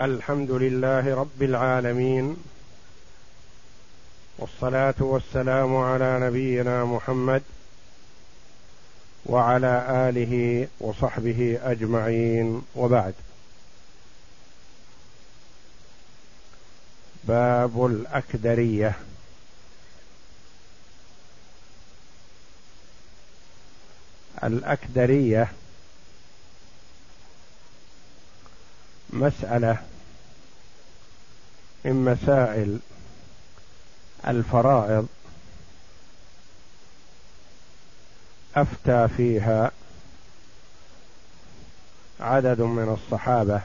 الحمد 0.00 0.50
لله 0.50 1.14
رب 1.14 1.42
العالمين 1.42 2.36
والصلاة 4.38 4.94
والسلام 4.98 5.76
على 5.76 6.20
نبينا 6.20 6.84
محمد 6.84 7.42
وعلى 9.26 9.86
آله 10.08 10.68
وصحبه 10.80 11.58
أجمعين 11.62 12.62
وبعد. 12.76 13.14
باب 17.24 17.86
الأكدرية. 17.86 18.92
الأكدرية 24.44 25.52
مسألة 29.14 29.78
من 31.84 32.04
مسائل 32.04 32.78
الفرائض 34.26 35.06
أفتى 38.56 39.08
فيها 39.16 39.70
عدد 42.20 42.60
من 42.60 42.98
الصحابة 42.98 43.60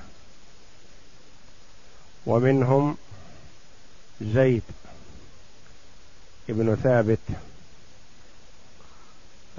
ومنهم 2.26 2.98
زيد 4.22 4.64
ابن 6.50 6.76
ثابت 6.76 7.20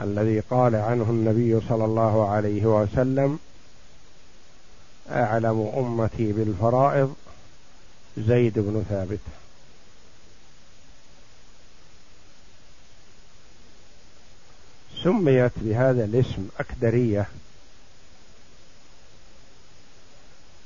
الذي 0.00 0.40
قال 0.40 0.74
عنه 0.74 1.10
النبي 1.10 1.60
صلى 1.68 1.84
الله 1.84 2.30
عليه 2.30 2.66
وسلم 2.66 3.38
أعلم 5.10 5.72
أمتي 5.76 6.32
بالفرائض 6.32 7.14
زيد 8.18 8.58
بن 8.58 8.84
ثابت. 8.88 9.20
سميت 15.04 15.52
بهذا 15.56 16.04
الاسم 16.04 16.48
أكدرية 16.58 17.26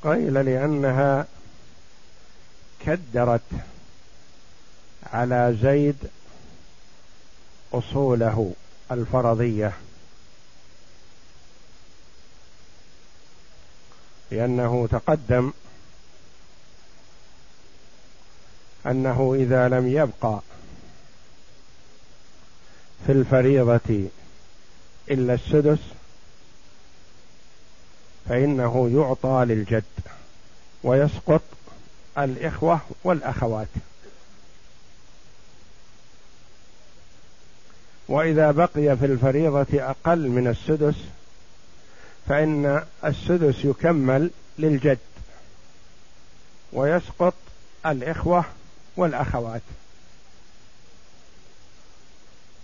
قيل 0.02 0.34
لأنها 0.34 1.26
كدرت 2.86 3.40
على 5.12 5.56
زيد 5.62 5.96
أصوله 7.72 8.52
الفرضية. 8.90 9.72
لأنه 14.34 14.88
تقدم 14.90 15.52
أنه 18.86 19.34
إذا 19.34 19.68
لم 19.68 19.88
يبقى 19.88 20.40
في 23.06 23.12
الفريضة 23.12 24.08
إلا 25.10 25.34
السدس 25.34 25.78
فإنه 28.28 28.90
يعطى 28.94 29.44
للجد 29.44 29.84
ويسقط 30.82 31.42
الإخوة 32.18 32.80
والأخوات. 33.04 33.68
وإذا 38.08 38.50
بقي 38.50 38.96
في 38.96 39.06
الفريضة 39.06 39.66
أقل 39.72 40.28
من 40.28 40.46
السدس 40.46 40.94
فإن 42.28 42.84
السدس 43.04 43.64
يكمل 43.64 44.30
للجد 44.58 44.98
ويسقط 46.72 47.34
الإخوة 47.86 48.44
والأخوات. 48.96 49.62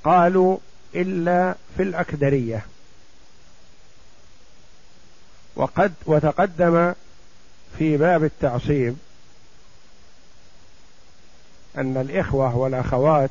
قالوا 0.04 0.58
إلا 0.94 1.54
في 1.76 1.82
الأكدرية. 1.82 2.66
وقد 5.56 5.92
وتقدم 6.06 6.94
في 7.78 7.96
باب 7.96 8.24
التعصيب 8.24 8.96
أن 11.76 11.96
الإخوة 11.96 12.56
والأخوات 12.56 13.30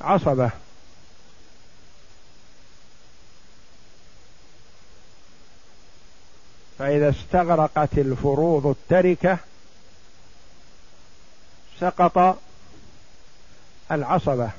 عصبة 0.00 0.50
فإذا 6.78 7.10
استغرقت 7.10 7.98
الفروض 7.98 8.66
التركة 8.66 9.38
سقط 11.80 12.38
العصبة. 13.90 14.50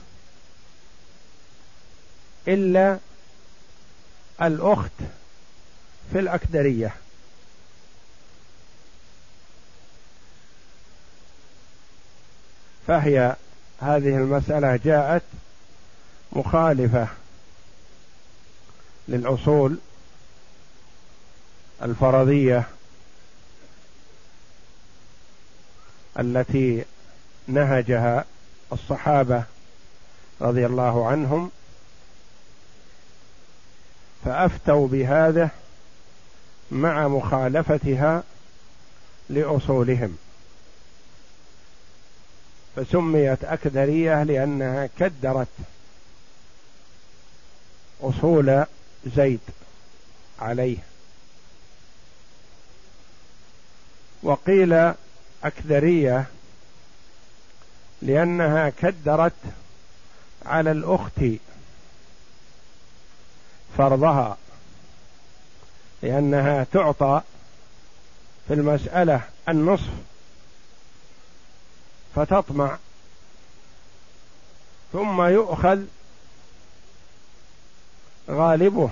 إلا 2.47 2.97
الأخت 4.41 4.91
في 6.11 6.19
الأكدرية. 6.19 6.95
فهي 12.87 13.35
هذه 13.81 14.15
المسألة 14.17 14.75
جاءت 14.75 15.23
مخالفة 16.31 17.07
للأصول 19.07 19.77
الفرضية 21.81 22.67
التي 26.19 26.85
نهجها 27.47 28.25
الصحابة 28.73 29.43
رضي 30.41 30.65
الله 30.65 31.07
عنهم 31.07 31.51
فأفتوا 34.25 34.87
بهذا 34.87 35.49
مع 36.71 37.07
مخالفتها 37.07 38.23
لأصولهم. 39.29 40.17
فسميت 42.75 43.43
أكدرية 43.43 44.23
لأنها 44.23 44.89
كدرت 44.99 45.47
أصول 48.01 48.65
زيد 49.15 49.39
عليه. 50.39 50.77
وقيل 54.23 54.93
أكدرية 55.43 56.25
لأنها 58.01 58.69
كدرت 58.69 59.33
على 60.45 60.71
الأخت 60.71 61.21
فرضها 63.77 64.37
لأنها 66.01 66.65
تعطى 66.71 67.21
في 68.47 68.53
المسألة 68.53 69.21
النصف 69.49 69.89
فتطمع 72.15 72.77
ثم 74.93 75.21
يؤخذ 75.21 75.83
غالبه 78.29 78.89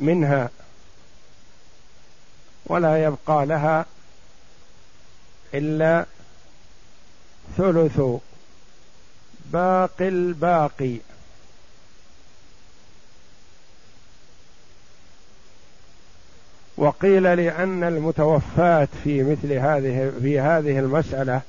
منها 0.00 0.50
ولا 2.66 3.04
يبقى 3.04 3.46
لها 3.46 3.86
إلا 5.54 6.06
ثلث 7.56 8.00
باقي 9.52 10.08
الباقي. 10.08 10.96
وقيل 16.76 17.22
لأن 17.22 17.84
المتوفاة 17.84 18.88
في 19.04 19.22
مثل 19.22 19.52
هذه 19.52 20.12
في 20.22 20.40
هذه 20.40 20.78
المسألة 20.78 21.40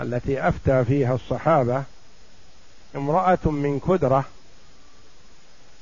التي 0.00 0.48
أفتى 0.48 0.84
فيها 0.84 1.14
الصحابة 1.14 1.82
امرأة 2.96 3.38
من 3.44 3.80
كدرة 3.88 4.24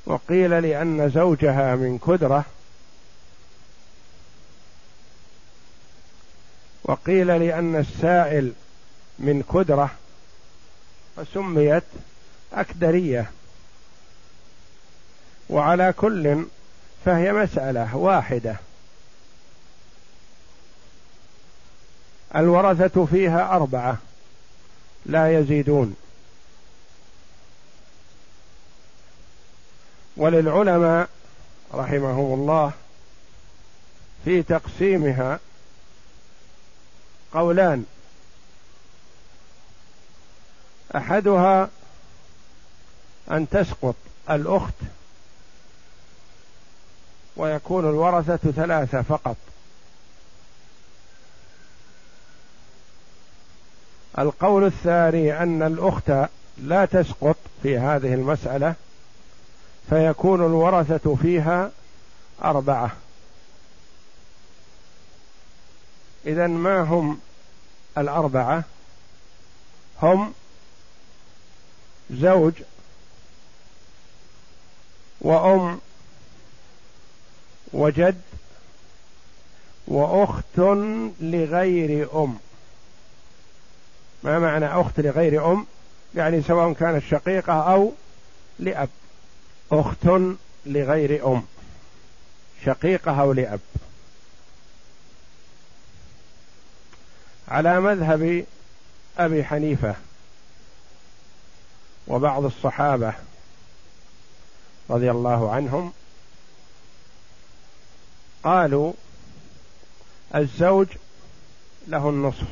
وقيل 0.05 0.49
لأن 0.49 1.09
زوجها 1.09 1.75
من 1.75 1.97
كدرة 2.07 2.45
وقيل 6.85 7.27
لأن 7.27 7.75
السائل 7.75 8.53
من 9.19 9.43
كدرة 9.53 9.91
فسميت 11.15 11.83
أكدرية. 12.53 13.31
وعلى 15.49 15.93
كل 15.97 16.45
فهي 17.05 17.33
مسألة 17.33 17.95
واحدة. 17.95 18.55
الورثة 22.35 23.05
فيها 23.05 23.55
أربعة 23.55 23.97
لا 25.05 25.39
يزيدون. 25.39 25.95
وللعلماء 30.17 31.09
رحمهم 31.73 32.39
الله 32.39 32.71
في 34.25 34.43
تقسيمها 34.43 35.39
قولان. 37.33 37.85
أحدها 40.95 41.69
أن 43.31 43.49
تسقط 43.49 43.95
الأخت 44.29 44.73
ويكون 47.37 47.89
الورثة 47.89 48.51
ثلاثة 48.51 49.01
فقط. 49.01 49.37
القول 54.19 54.65
الثاني 54.65 55.43
أن 55.43 55.63
الأخت 55.63 56.11
لا 56.57 56.85
تسقط 56.85 57.35
في 57.63 57.77
هذه 57.77 58.13
المسألة 58.13 58.75
فيكون 59.89 60.45
الورثة 60.45 61.15
فيها 61.15 61.71
أربعة. 62.43 62.91
اذا 66.25 66.47
ما 66.47 66.81
هم 66.81 67.19
الأربعة؟ 67.97 68.63
هم 70.01 70.33
زوج 72.11 72.53
وأم 75.21 75.79
وجد 77.73 78.21
وأخت 79.87 80.59
لغير 81.19 82.23
أم. 82.23 82.37
ما 84.23 84.39
معنى 84.39 84.65
أخت 84.65 84.99
لغير 84.99 85.51
أم؟ 85.51 85.65
يعني 86.15 86.41
سواء 86.41 86.73
كانت 86.73 87.03
شقيقة 87.03 87.53
أو 87.53 87.91
لأب. 88.59 88.89
أخت 89.71 90.07
لغير 90.65 91.27
أم. 91.27 91.43
شقيقة 92.65 93.21
أو 93.21 93.33
لأب. 93.33 93.59
على 97.47 97.79
مذهب 97.79 98.45
أبي 99.17 99.43
حنيفة 99.43 99.95
وبعض 102.07 102.45
الصحابة 102.45 103.13
رضي 104.89 105.11
الله 105.11 105.51
عنهم 105.51 105.93
قالوا 108.43 108.93
الزوج 110.35 110.87
له 111.87 112.09
النصف. 112.09 112.47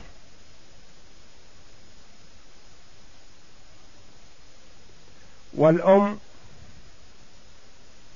والأم 5.54 6.20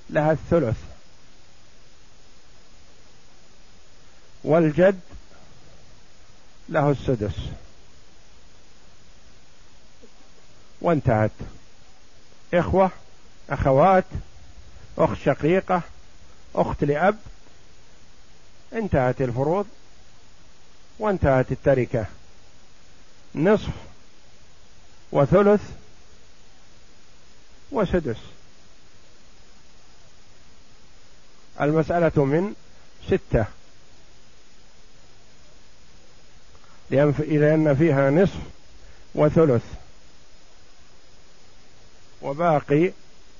لها 0.10 0.32
الثلث. 0.32 0.78
والجد 4.44 5.00
له 6.70 6.92
السدس. 6.92 7.36
وانتهت. 10.82 11.32
إخوة 12.54 12.92
أخوات 13.50 14.06
أخت 14.98 15.18
شقيقة 15.26 15.82
أخت 16.56 16.84
لأب 16.84 17.18
انتهت 18.74 19.22
الفروض 19.22 19.68
وانتهت 21.00 21.52
التركة. 21.52 22.06
نصف 23.36 23.70
وثلث 25.12 25.62
وسدس. 27.72 28.18
المسألة 31.62 32.26
من 32.26 32.56
ستة. 33.08 33.46
لأن 36.90 37.76
فيها 37.80 38.10
نصف 38.10 38.40
وثلث. 39.16 39.64
وباقي 42.22 42.92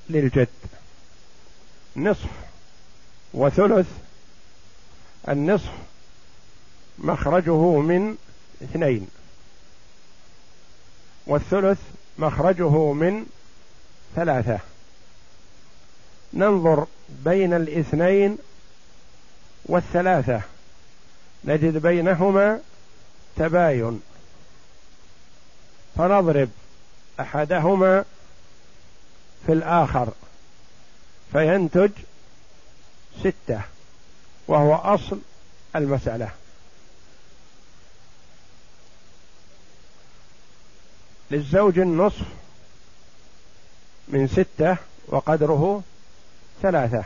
للجد. 0.10 0.48
نصف 1.96 2.30
وثلث. 3.34 3.88
النصف 5.30 5.72
مخرجه 6.98 7.80
من 7.80 8.18
اثنين. 8.64 9.08
والثلث 11.28 11.80
مخرجه 12.18 12.94
من 12.94 13.26
ثلاثة. 14.16 14.60
ننظر 16.34 16.86
بين 17.10 17.54
الاثنين 17.54 18.38
والثلاثة. 19.66 20.42
نجد 21.46 21.78
بينهما 21.78 22.60
تباين. 23.38 24.02
فنضرب 25.98 26.50
أحدهما 27.20 28.06
في 29.46 29.54
الآخر 29.54 30.14
فينتج 31.32 31.92
ستة 33.20 33.62
وهو 34.48 34.76
أصل 34.76 35.20
المسألة. 35.76 36.32
للزوج 41.32 41.80
النصف 41.80 42.26
من 44.08 44.28
ستة 44.28 44.78
وقدره 45.08 45.84
ثلاثة. 46.62 47.04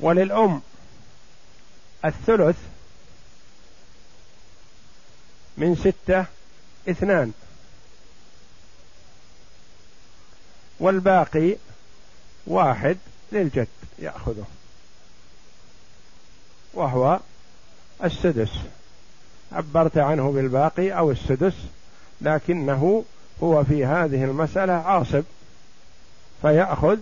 وللأم 0.00 0.62
الثلث 2.04 2.56
من 5.56 5.76
ستة 5.76 6.24
اثنان. 6.88 7.32
والباقي 10.80 11.56
واحد 12.46 12.98
للجد 13.32 13.68
يأخذه. 13.98 14.44
وهو 16.74 17.20
السدس. 18.04 18.52
عبرت 19.52 19.98
عنه 19.98 20.32
بالباقي 20.32 20.90
أو 20.92 21.10
السدس 21.10 21.54
لكنه 22.20 23.04
هو 23.42 23.64
في 23.64 23.84
هذه 23.84 24.24
المسألة 24.24 24.72
عاصب 24.72 25.24
فيأخذ 26.42 26.98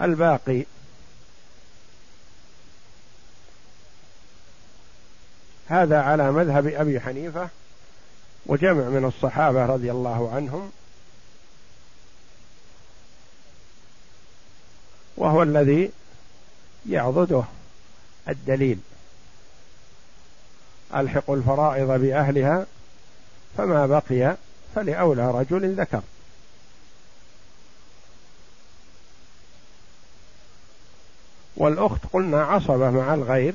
الباقي. 0.00 0.64
هذا 5.68 6.00
على 6.00 6.32
مذهب 6.32 6.66
أبي 6.66 7.00
حنيفة 7.00 7.48
وجمع 8.46 8.88
من 8.88 9.04
الصحابة 9.04 9.66
رضي 9.66 9.90
الله 9.90 10.32
عنهم 10.34 10.72
وهو 15.16 15.42
الذي 15.42 15.90
يعضده 16.88 17.44
الدليل. 18.28 18.78
الحق 20.96 21.30
الفرائض 21.30 22.00
بأهلها 22.00 22.66
فما 23.56 23.86
بقي 23.86 24.36
فلأولى 24.74 25.30
رجل 25.30 25.74
ذكر. 25.74 26.02
والأخت 31.56 32.00
قلنا 32.12 32.42
عصبة 32.42 32.90
مع 32.90 33.14
الغير 33.14 33.54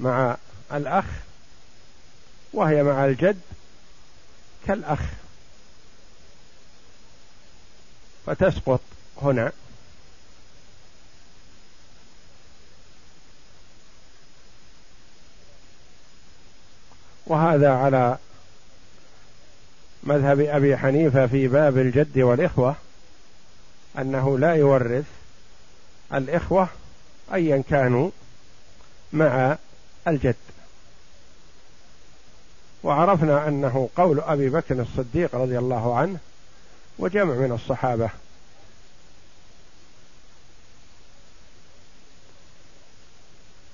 مع 0.00 0.36
الأخ 0.72 1.04
وهي 2.52 2.82
مع 2.82 3.04
الجد 3.04 3.40
كالأخ. 4.66 5.00
فتسقط 8.26 8.80
هنا. 9.22 9.52
وهذا 17.26 17.70
على 17.70 18.18
مذهب 20.02 20.40
أبي 20.40 20.76
حنيفة 20.76 21.26
في 21.26 21.48
باب 21.48 21.78
الجد 21.78 22.18
والإخوة 22.18 22.76
أنه 23.98 24.38
لا 24.38 24.54
يورث 24.54 25.04
الإخوة 26.14 26.68
ايا 27.34 27.62
كانوا 27.70 28.10
مع 29.12 29.56
الجد. 30.08 30.34
وعرفنا 32.82 33.48
أنه 33.48 33.88
قول 33.96 34.20
أبي 34.20 34.48
بكر 34.50 34.80
الصديق 34.80 35.34
رضي 35.34 35.58
الله 35.58 35.96
عنه 35.96 36.18
وجمع 36.98 37.34
من 37.34 37.52
الصحابة. 37.52 38.10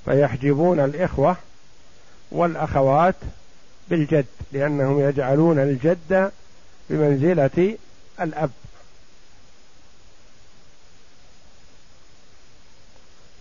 فيحجبون 0.04 0.80
الإخوة 0.80 1.37
والأخوات 2.30 3.14
بالجد 3.88 4.26
لأنهم 4.52 5.00
يجعلون 5.00 5.59
الجد 5.59 6.33
بمنزلة 6.90 7.78
الأب. 8.21 8.50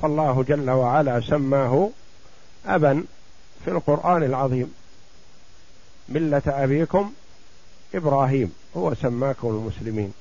فالله 0.01 0.44
جل 0.44 0.70
وعلا 0.70 1.22
سماه 1.22 1.89
أبا 2.65 3.03
في 3.65 3.72
القرآن 3.72 4.24
العظيم. 4.24 4.74
ملة 6.10 6.41
أبيكم 6.48 7.13
إبراهيم. 7.95 8.53
هو 8.77 8.93
سماكم 8.93 9.48
المسلمين. 9.48 10.13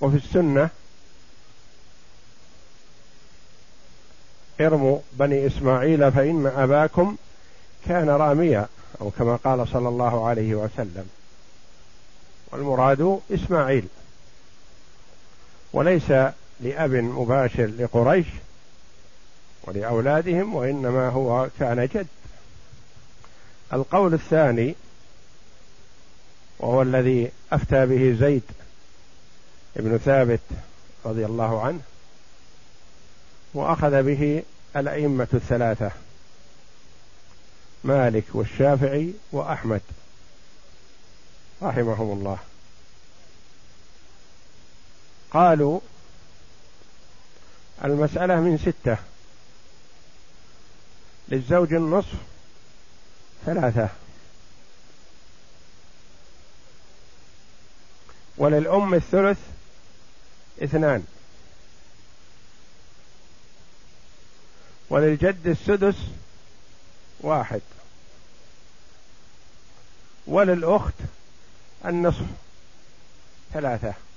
وفي 0.00 0.16
السنة 0.16 0.70
ارموا 4.60 4.98
بني 5.12 5.46
إسماعيل 5.46 6.12
فإن 6.12 6.46
أباكم 6.46 7.16
كان 7.86 8.10
راميا 8.10 8.66
أو 9.00 9.10
كما 9.10 9.36
قال 9.36 9.68
صلى 9.68 9.88
الله 9.88 10.28
عليه 10.28 10.54
وسلم. 10.54 11.10
والمراد 12.52 13.20
إسماعيل. 13.30 13.88
وليس 15.72 16.10
لأب 16.60 16.90
مباشر 16.90 17.66
لقريش 17.66 18.26
ولأولادهم 19.62 20.54
وإنما 20.54 21.08
هو 21.08 21.48
كان 21.60 21.88
جد. 21.94 22.06
القول 23.72 24.14
الثاني 24.14 24.74
وهو 26.58 26.82
الذي 26.82 27.30
أفتى 27.52 27.86
به 27.86 28.16
زيد 28.20 28.42
بن 29.76 29.98
ثابت 29.98 30.40
رضي 31.04 31.26
الله 31.26 31.62
عنه 31.62 31.80
وأخذ 33.54 34.02
به 34.02 34.42
الأئمة 34.76 35.28
الثلاثة 35.34 35.90
مالك 37.84 38.24
والشافعي 38.34 39.12
وأحمد 39.32 39.80
رحمهم 41.62 42.18
الله. 42.18 42.38
قالوا 45.32 45.80
المسألة 47.84 48.40
من 48.40 48.58
ستة. 48.58 48.96
للزوج 51.28 51.74
النصف 51.74 52.14
ثلاثة. 53.46 53.88
وللأم 58.36 58.94
الثلث 58.94 59.38
اثنان. 60.62 61.06
وللجد 64.90 65.46
السدس 65.46 65.96
واحد. 67.20 67.60
وللأخت 70.26 70.94
النصف 71.84 72.26
ثلاثة. 73.52 74.07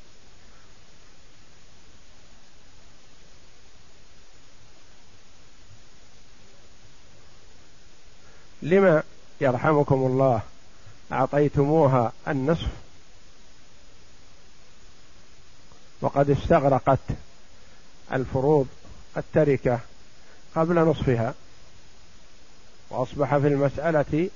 لما 8.62 9.04
يرحمكم 9.42 9.96
الله؟ 9.96 10.42
أعطيتموها 11.12 12.12
النصف. 12.28 12.68
وقد 16.02 16.30
استغرقت 16.30 17.00
الفروض 18.14 18.68
التركة 19.18 19.80
قبل 20.56 20.76
نصفها. 20.76 21.34
وأصبح 22.90 23.38
في 23.38 23.48
المسألة 23.48 24.30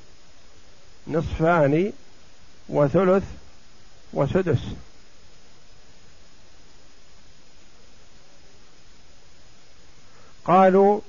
نصفان 1.07 1.93
وثلث 2.69 3.23
وسدس. 4.13 4.59
قالوا 10.45 11.01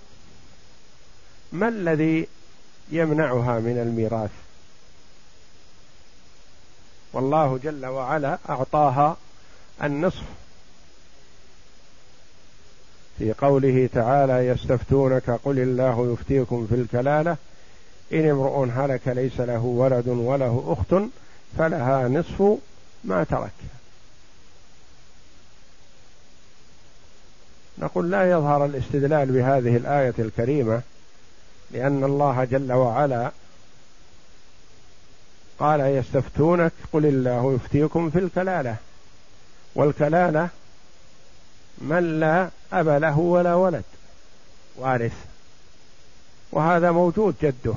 ما 1.53 1.69
الذي 1.69 2.29
يمنعها 2.91 3.61
من 3.61 3.79
الميراث. 3.79 4.31
والله 7.13 7.59
جل 7.65 7.87
وعلا 7.87 8.39
أعطاها 8.49 9.17
النصف. 9.83 10.25
في 13.19 13.33
قوله 13.33 13.89
تعالى 13.93 14.47
يستفتونك 14.47 15.31
قل 15.31 15.59
الله 15.59 16.13
يفتيكم 16.13 16.67
في 16.67 16.75
الكلالة. 16.75 17.37
إن 18.13 18.31
امرؤ 18.31 18.69
هلك 18.73 19.09
ليس 19.09 19.41
له 19.41 19.65
ولد 19.65 20.09
وله 20.09 20.77
أخت 20.79 21.03
فلها 21.59 22.09
نصف 22.09 22.59
ما 23.05 23.25
ترك. 23.25 23.53
نقول 27.79 28.11
لا 28.11 28.31
يظهر 28.31 28.65
الاستدلال 28.65 29.33
بهذه 29.33 29.77
الآية 29.77 30.15
الكريمة 30.19 30.83
لأن 31.71 32.05
الله 32.05 32.45
جل 32.45 32.73
وعلا 32.73 33.31
قال 35.59 35.81
يستفتونك 35.81 36.73
قل 36.93 37.07
الله 37.07 37.55
يفتيكم 37.55 38.11
في 38.11 38.19
الكلالة. 38.19 38.77
والكلالة 39.75 40.49
من 41.79 42.21
لا 42.21 42.51
أب 42.73 42.89
له 42.89 43.19
ولا 43.19 43.55
ولد 43.55 43.85
وارث. 44.77 45.25
وهذا 46.53 46.91
موجود 46.91 47.35
جده 47.43 47.75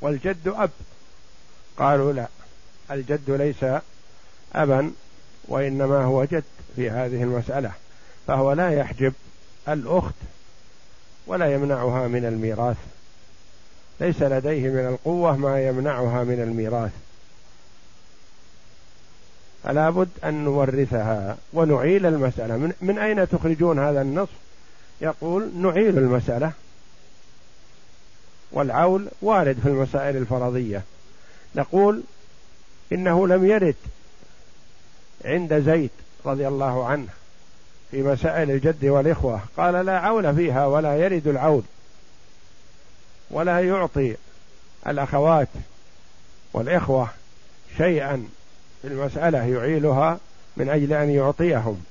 والجد 0.00 0.48
أب. 0.48 0.70
قالوا 1.78 2.12
لا 2.12 2.26
الجد 2.90 3.30
ليس 3.30 3.80
أبا 4.54 4.92
وإنما 5.48 6.04
هو 6.04 6.24
جد 6.24 6.44
في 6.76 6.90
هذه 6.90 7.22
المسألة. 7.22 7.72
فهو 8.26 8.52
لا 8.52 8.70
يحجب 8.70 9.12
الأخت 9.68 10.14
ولا 11.26 11.54
يمنعها 11.54 12.08
من 12.08 12.24
الميراث. 12.24 12.76
ليس 14.00 14.22
لديه 14.22 14.68
من 14.68 14.86
القوة 14.86 15.36
ما 15.36 15.66
يمنعها 15.66 16.24
من 16.24 16.40
الميراث. 16.40 16.92
فلا 19.64 19.90
بد 19.90 20.08
أن 20.24 20.44
نورثها 20.44 21.36
ونعيل 21.52 22.06
المسألة. 22.06 22.56
من, 22.56 22.72
من 22.80 22.98
أين 22.98 23.28
تخرجون 23.28 23.78
هذا 23.78 24.02
النص؟ 24.02 24.28
يقول 25.00 25.50
نعيل 25.56 25.98
المسألة. 25.98 26.52
والعول 28.52 29.08
وارد 29.22 29.58
في 29.62 29.68
المسائل 29.68 30.16
الفرضية. 30.16 30.82
نقول 31.54 32.02
إنه 32.92 33.28
لم 33.28 33.46
يرد 33.46 33.74
عند 35.24 35.54
زيد 35.54 35.90
رضي 36.26 36.48
الله 36.48 36.86
عنه 36.86 37.08
في 37.90 38.02
مسائل 38.02 38.50
الجد 38.50 38.84
والإخوة. 38.84 39.40
قال 39.56 39.86
لا 39.86 39.98
عول 39.98 40.34
فيها 40.34 40.66
ولا 40.66 40.96
يرد 40.96 41.26
العول. 41.26 41.62
ولا 43.30 43.60
يعطي 43.60 44.16
الأخوات 44.86 45.48
والإخوة 46.52 47.08
شيئا. 47.76 48.28
في 48.82 48.88
المسألة 48.88 49.38
يعيلها 49.38 50.18
من 50.56 50.68
أجل 50.68 50.92
أن 50.92 51.10
يعطيهم. 51.10 51.84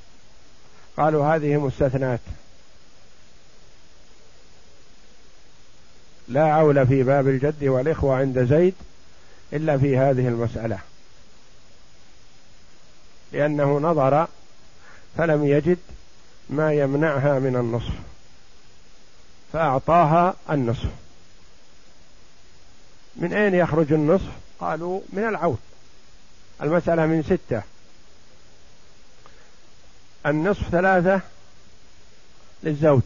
قالوا 0.98 1.36
هذه 1.36 1.58
مستثنات. 1.58 2.20
لا 6.28 6.44
عول 6.44 6.88
في 6.88 7.04
باب 7.04 7.28
الجد 7.28 7.64
والإخوة 7.64 8.16
عند 8.16 8.40
زيد 8.40 8.74
إلا 9.54 9.78
في 9.78 9.98
هذه 9.98 10.28
المسألة. 10.28 10.80
لأنه 13.32 13.80
نظر 13.80 14.28
فلم 15.18 15.46
يجد 15.46 15.78
ما 16.50 16.74
يمنعها 16.74 17.40
من 17.40 17.56
النصف 17.56 17.94
فأعطاها 19.54 20.36
النصف. 20.50 21.05
من 23.16 23.34
أين 23.34 23.56
يخرج 23.56 23.94
النصف 23.94 24.32
قالوا 24.60 25.02
من 25.14 25.24
العود 25.24 25.60
المسألة 26.62 27.06
من 27.06 27.24
ستة. 27.24 27.62
النصف 30.26 30.70
ثلاثة 30.70 31.22
للزوج. 32.64 33.02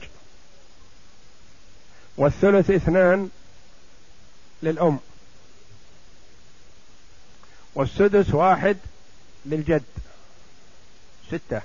والثلث 2.17 2.69
اثنان 2.69 3.29
للأم. 4.63 4.99
والسدس 7.75 8.33
واحد 8.33 8.77
للجد. 9.45 9.83
ستة. 11.27 11.61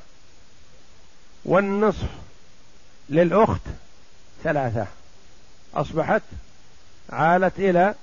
والنصف 1.44 2.08
للأخت 3.08 3.60
ثلاثة. 4.44 4.86
أصبحت 5.74 6.22
عالت 7.10 7.58
إلى 7.58 7.94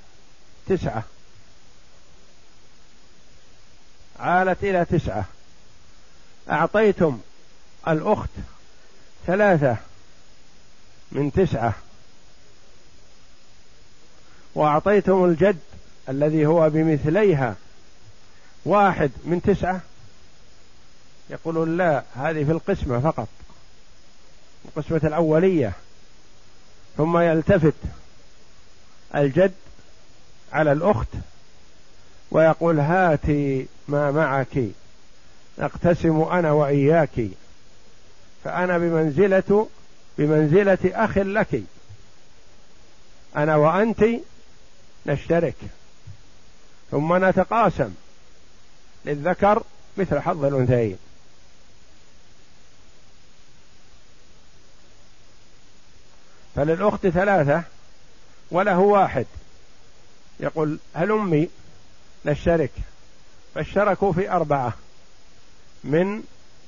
تسعة. 0.72 1.04
عالت 4.20 4.64
إلى 4.64 4.86
تسعة. 4.86 5.26
أعطيتم 6.50 7.20
الأخت 7.88 8.30
ثلاثة 9.28 9.78
من 11.12 11.32
تسعة. 11.32 11.74
وأعطيتم 14.56 15.26
الجد 15.26 15.60
الذي 16.10 16.46
هو 16.46 16.70
بمثليها 16.70 17.56
واحد 18.66 19.12
من 19.24 19.42
تسعة. 19.42 19.82
يقولون 21.30 21.78
لا 21.78 22.04
هذه 22.16 22.44
في 22.44 22.52
القسمة 22.52 23.00
فقط 23.00 23.28
القسمة 24.66 25.02
الأولية. 25.04 25.74
ثم 26.98 27.18
يلتفت 27.18 27.74
الجد 29.16 29.54
على 30.54 30.72
الأخت 30.72 31.08
ويقول 32.32 32.80
هاتي 32.80 33.68
ما 33.88 34.12
معك 34.12 34.64
نقتسم 35.58 36.22
أنا 36.22 36.52
وإياك 36.52 37.28
فأنا 38.44 38.78
بمنزلة 38.78 39.68
بمنزلة 40.18 40.78
أخ 40.86 41.18
لك 41.18 41.64
أنا 43.36 43.56
وأنت 43.56 44.06
نشترك. 45.06 45.56
ثم 46.92 47.26
نتقاسم 47.26 47.94
للذكر 49.06 49.64
مثل 49.98 50.20
حظ 50.20 50.46
الأنثيين. 50.46 50.98
فللأخت 56.56 57.08
ثلاثة 57.08 57.64
وله 58.52 58.80
واحد. 58.80 59.26
يقول 60.42 60.78
هل 60.94 61.12
أمي 61.12 61.50
نشترك 62.26 62.72
فاشتركوا 63.56 64.14
في 64.14 64.32
أربعة 64.32 64.74
من 65.84 66.24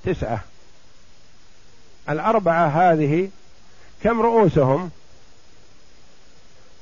تسعة. 0.05 0.39
الأربعة 2.09 2.67
هذه 2.67 3.29
كم 4.03 4.21
رؤوسهم؟ 4.21 4.91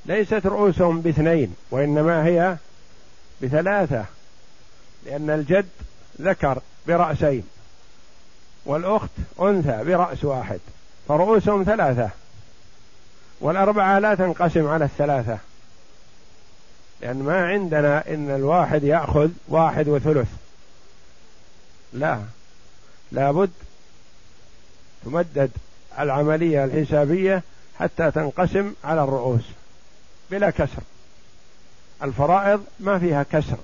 ليست 0.06 0.46
رؤوسهم 0.46 1.02
باثنين 1.02 1.56
وإنما 1.72 2.26
هي 2.26 2.58
بثلاثة 3.42 4.06
لأن 5.06 5.30
الجد 5.30 5.70
ذكر 6.22 6.62
برأسين 6.88 7.44
والأخت 8.66 9.10
أنثى 9.42 9.84
برأس 9.84 10.24
واحد 10.24 10.60
فرؤوسهم 11.08 11.64
ثلاثة 11.64 12.10
والأربعة 13.42 14.00
لا 14.00 14.16
تنقسم 14.16 14.68
على 14.68 14.86
الثلاثة. 14.86 15.38
لأن 17.01 17.24
ما 17.24 17.46
عندنا 17.48 18.13
إن 18.13 18.29
الواحد 18.29 18.84
يأخذ 18.84 19.29
واحد 19.48 19.88
وثلث. 19.88 20.27
لا. 21.93 22.22
لابد 23.12 23.51
تمدد 25.05 25.51
العملية 26.00 26.63
الحسابية 26.65 27.43
حتى 27.79 28.12
تنقسم 28.12 28.74
على 28.84 29.03
الرؤوس 29.03 29.43
بلا 30.31 30.50
كسر. 30.50 30.84
الفرائض 32.03 32.65
ما 32.79 33.00
فيها 33.00 33.24
كسر. 33.24 33.58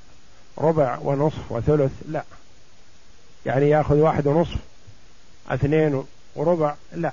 ربع 0.57 0.97
ونصف 1.01 1.51
وثلث 1.51 1.91
لا. 2.09 2.23
يعني 3.45 3.69
يأخذ 3.69 3.95
واحد 3.95 4.27
ونصف 4.27 4.57
اثنين 5.49 6.03
وربع 6.35 6.75
لا. 6.93 7.11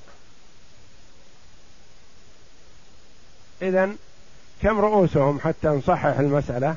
إذا 3.63 3.91
كم 4.65 4.81
رؤوسهم 4.81 5.41
حتى 5.41 5.69
نصحح 5.69 6.19
المسألة؟ 6.19 6.77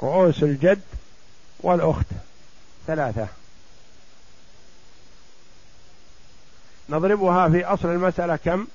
رؤوس 0.00 0.42
الجد 0.42 0.80
والأخت. 1.60 2.06
ثلاثة. 2.86 3.26
نضربها 6.88 7.48
في 7.48 7.64
أصل 7.64 7.88
المسألة 7.88 8.36
كم؟ 8.36 8.66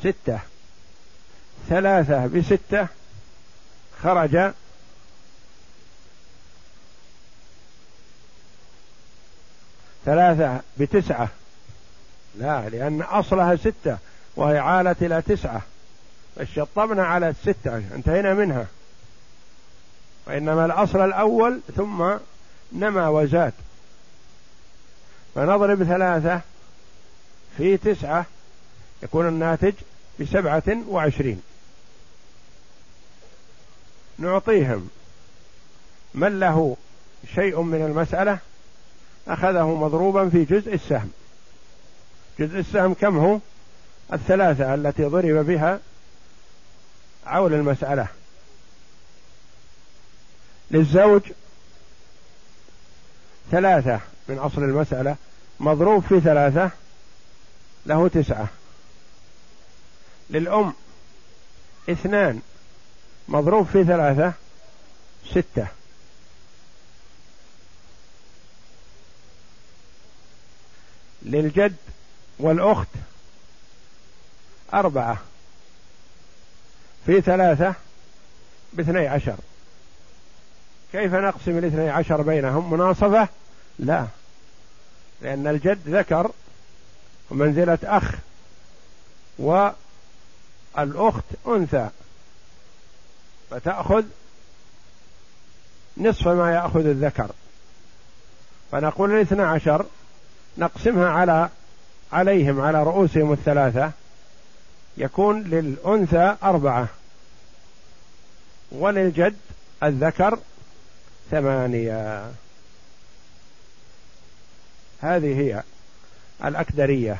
ستة. 0.00 0.38
ثلاثة 1.68 2.26
بستة 2.26 2.86
خرج. 4.02 4.52
ثلاثة 10.04 10.60
بتسعة. 10.78 11.28
لا 12.38 12.68
لأن 12.68 13.02
أصلها 13.02 13.56
ستة 13.56 13.98
وهي 14.36 14.58
عالت 14.58 15.02
إلى 15.02 15.22
تسعة. 15.22 15.62
فشطبنا 16.38 17.06
على 17.06 17.28
الستة 17.28 17.76
انتهينا 17.76 18.34
منها. 18.34 18.66
وإنما 20.26 20.64
الأصل 20.64 21.04
الأول 21.04 21.60
ثم 21.76 22.14
نما 22.72 23.08
وزاد. 23.08 23.52
فنضرب 25.34 25.84
ثلاثة 25.84 26.40
في 27.56 27.76
تسعة 27.76 28.26
يكون 29.02 29.28
الناتج 29.28 29.72
بسبعة 30.20 30.62
وعشرين. 30.88 31.42
نعطيهم. 34.18 34.90
من 36.14 36.40
له 36.40 36.76
شيء 37.34 37.60
من 37.60 37.84
المسألة 37.84 38.38
أخذه 39.28 39.74
مضروبا 39.74 40.28
في 40.28 40.44
جزء 40.44 40.74
السهم. 40.74 41.10
جزء 42.38 42.58
السهم 42.58 42.94
كم 42.94 43.18
هو؟ 43.18 43.38
الثلاثة 44.12 44.74
التي 44.74 45.04
ضرب 45.04 45.46
بها 45.46 45.80
عول 47.28 47.54
المسألة. 47.54 48.08
للزوج 50.70 51.22
ثلاثة 53.50 54.00
من 54.28 54.38
أصل 54.38 54.62
المسألة 54.62 55.16
مضروب 55.60 56.02
في 56.02 56.20
ثلاثة 56.20 56.70
له 57.86 58.08
تسعة. 58.08 58.48
للأم 60.30 60.74
اثنان 61.90 62.40
مضروب 63.28 63.66
في 63.66 63.84
ثلاثة 63.84 64.32
ستة. 65.30 65.66
للجد 71.22 71.76
والأخت 72.38 72.88
أربعة. 74.74 75.22
في 77.08 77.20
ثلاثة 77.20 77.74
باثني 78.72 79.06
عشر. 79.06 79.36
كيف 80.92 81.14
نقسم 81.14 81.58
الاثني 81.58 81.90
عشر 81.90 82.22
بينهم؟ 82.22 82.72
مناصفة؟ 82.72 83.28
لا. 83.78 84.06
لأن 85.20 85.46
الجد 85.46 85.88
ذكر 85.88 86.30
ومنزلة 87.30 87.78
أخ 87.84 88.14
والأخت 89.38 91.24
أنثى. 91.46 91.88
فتأخذ 93.50 94.04
نصف 95.96 96.28
ما 96.28 96.54
يأخذ 96.54 96.86
الذكر. 96.86 97.30
فنقول 98.72 99.12
الاثنى 99.12 99.42
عشر 99.42 99.86
نقسمها 100.58 101.08
على 101.08 101.48
عليهم 102.12 102.60
على 102.60 102.82
رؤوسهم 102.82 103.32
الثلاثة 103.32 103.92
يكون 104.96 105.42
للأنثى 105.42 106.36
أربعة. 106.42 106.88
وللجد 108.72 109.36
الذكر 109.82 110.38
ثمانية. 111.30 112.30
هذه 115.00 115.40
هي 115.40 115.62
الأكدرية. 116.44 117.18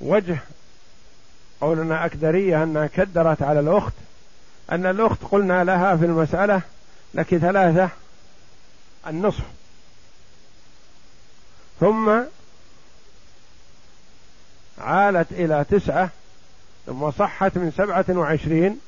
وجه 0.00 0.38
قولنا 1.60 2.06
أكدرية 2.06 2.62
أنها 2.62 2.86
كدرت 2.86 3.42
على 3.42 3.60
الأخت 3.60 3.92
أن 4.72 4.86
الأخت 4.86 5.24
قلنا 5.30 5.64
لها 5.64 5.96
في 5.96 6.04
المسألة 6.04 6.62
لك 7.14 7.36
ثلاثة 7.36 7.88
النصف. 9.06 9.44
ثم 11.80 12.20
عالت 14.78 15.32
إلى 15.32 15.64
تسعة 15.70 16.10
ثم 16.86 17.10
صحت 17.10 17.58
من 17.58 17.72
سبعة 17.76 18.04
وعشرين 18.08 18.80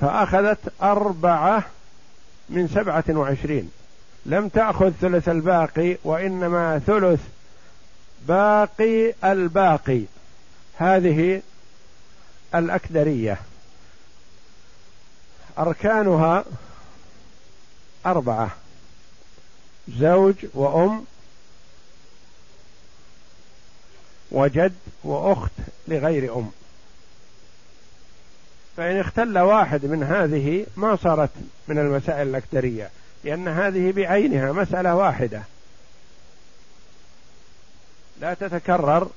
فأخذت 0.00 0.72
أربعة 0.82 1.64
من 2.48 2.68
سبعة 2.68 3.04
وعشرين. 3.08 3.70
لم 4.26 4.48
تأخذ 4.48 4.90
ثلث 5.00 5.28
الباقي 5.28 5.96
وإنما 6.04 6.78
ثلث 6.78 7.20
باقي 8.28 9.14
الباقي. 9.24 10.02
هذه 10.76 11.42
الأكدرية. 12.54 13.38
أركانها 15.58 16.44
أربعة. 18.06 18.50
زوج 19.88 20.34
وأم 20.54 21.04
وجد 24.30 24.74
وأخت 25.04 25.52
لغير 25.88 26.36
أم. 26.36 26.50
فإن 28.76 29.00
اختل 29.00 29.38
واحد 29.38 29.86
من 29.86 30.02
هذه 30.02 30.66
ما 30.76 30.96
صارت 30.96 31.30
من 31.68 31.78
المسائل 31.78 32.28
الأكدرية 32.28 32.90
لأن 33.24 33.48
هذه 33.48 33.92
بعينها 33.92 34.52
مسألة 34.52 34.94
واحدة. 34.94 35.42
لا 38.20 38.34
تتكرر 38.34 39.10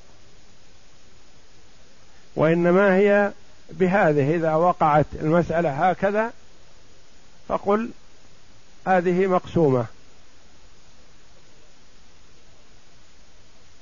وإنما 2.36 2.96
هي 2.96 3.32
بهذه 3.72 4.36
إذا 4.36 4.54
وقعت 4.54 5.06
المسألة 5.22 5.90
هكذا 5.90 6.34
فقل 7.48 7.90
هذه 8.88 9.28
مقسومة. 9.28 9.86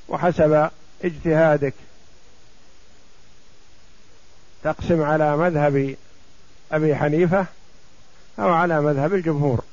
وحسب 0.08 0.70
اجتهادك. 1.04 1.74
تقسم 4.64 5.02
على 5.02 5.38
مذهب 5.38 5.96
أبي 6.72 6.96
حنيفة 6.96 7.46
أو 8.40 8.54
على 8.54 8.82
مذهب 8.82 9.14
الجمهور. 9.14 9.64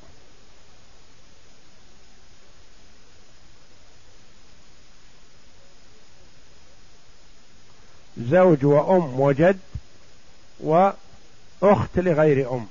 زوج 8.17 8.65
وأم 8.65 9.19
وجد 9.19 9.59
وأخت 10.59 11.97
لغير 11.97 12.53
أم. 12.53 12.67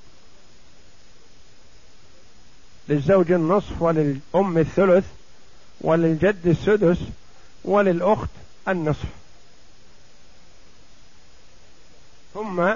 للزوج 2.89 3.33
النصف 3.33 3.83
وللأم 3.83 4.59
الثلث 4.59 5.05
وللجد 5.81 6.47
السدس 6.47 6.99
وللأخت 7.65 8.29
النصف. 8.69 9.24
ثم 12.35 12.75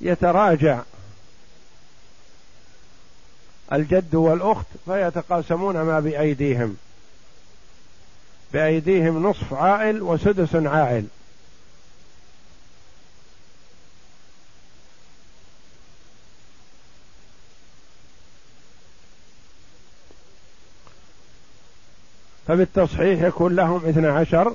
يتراجع 0.00 0.82
الجد 3.72 4.14
والأخت 4.14 4.66
فيتقاسمون 4.84 5.82
ما 5.82 6.00
بأيديهم. 6.00 6.76
بأيديهم 8.52 9.22
نصف 9.22 9.54
عائل 9.54 10.02
وسدس 10.02 10.54
عائل. 10.54 11.06
فبالتصحيح 22.48 23.22
يكون 23.22 23.56
لهم 23.56 23.88
اثنى 23.88 24.08
عشر. 24.08 24.54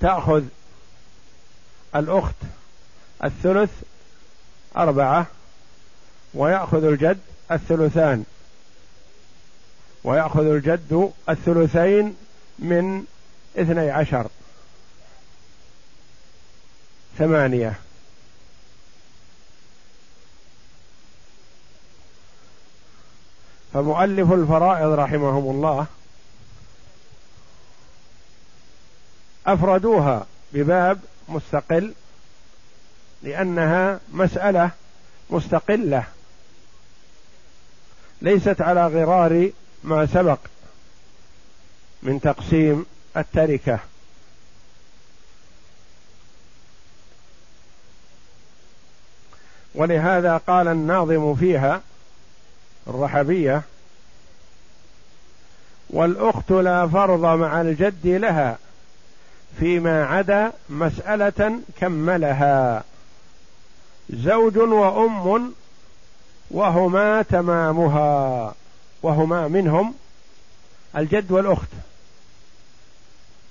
تأخذ 0.00 0.44
الأخت 1.98 2.34
الثلث 3.24 3.70
أربعة 4.76 5.26
ويأخذ 6.34 6.84
الجد 6.84 7.18
الثلثان 7.52 8.24
ويأخذ 10.04 10.46
الجد 10.46 11.12
الثلثين 11.28 12.16
من 12.58 13.04
اثني 13.56 13.90
عشر. 13.90 14.26
ثمانية. 17.18 17.74
فمؤلف 23.74 24.32
الفرائض 24.32 24.88
رحمهم 24.92 25.50
الله 25.50 25.86
أفردوها 29.46 30.26
بباب 30.52 31.00
مستقل 31.28 31.94
لأنها 33.22 34.00
مسألة 34.12 34.70
مستقلة 35.30 36.04
ليست 38.22 38.60
على 38.60 38.86
غرار 38.86 39.50
ما 39.84 40.06
سبق 40.06 40.38
من 42.02 42.20
تقسيم 42.20 42.86
التركة. 43.16 43.78
ولهذا 49.74 50.36
قال 50.36 50.68
الناظم 50.68 51.34
فيها 51.34 51.82
الرحبية 52.86 53.62
والأخت 55.90 56.50
لا 56.50 56.88
فرض 56.88 57.20
مع 57.20 57.60
الجد 57.60 58.06
لها 58.06 58.58
فيما 59.58 60.06
عدا 60.06 60.52
مسألة 60.70 61.60
كملها. 61.80 62.84
زوج 64.10 64.56
وأم 64.56 65.52
وهما 66.50 67.22
تمامها 67.22 68.54
وهما 69.02 69.48
منهم 69.48 69.94
الجد 70.96 71.32
والأخت. 71.32 71.68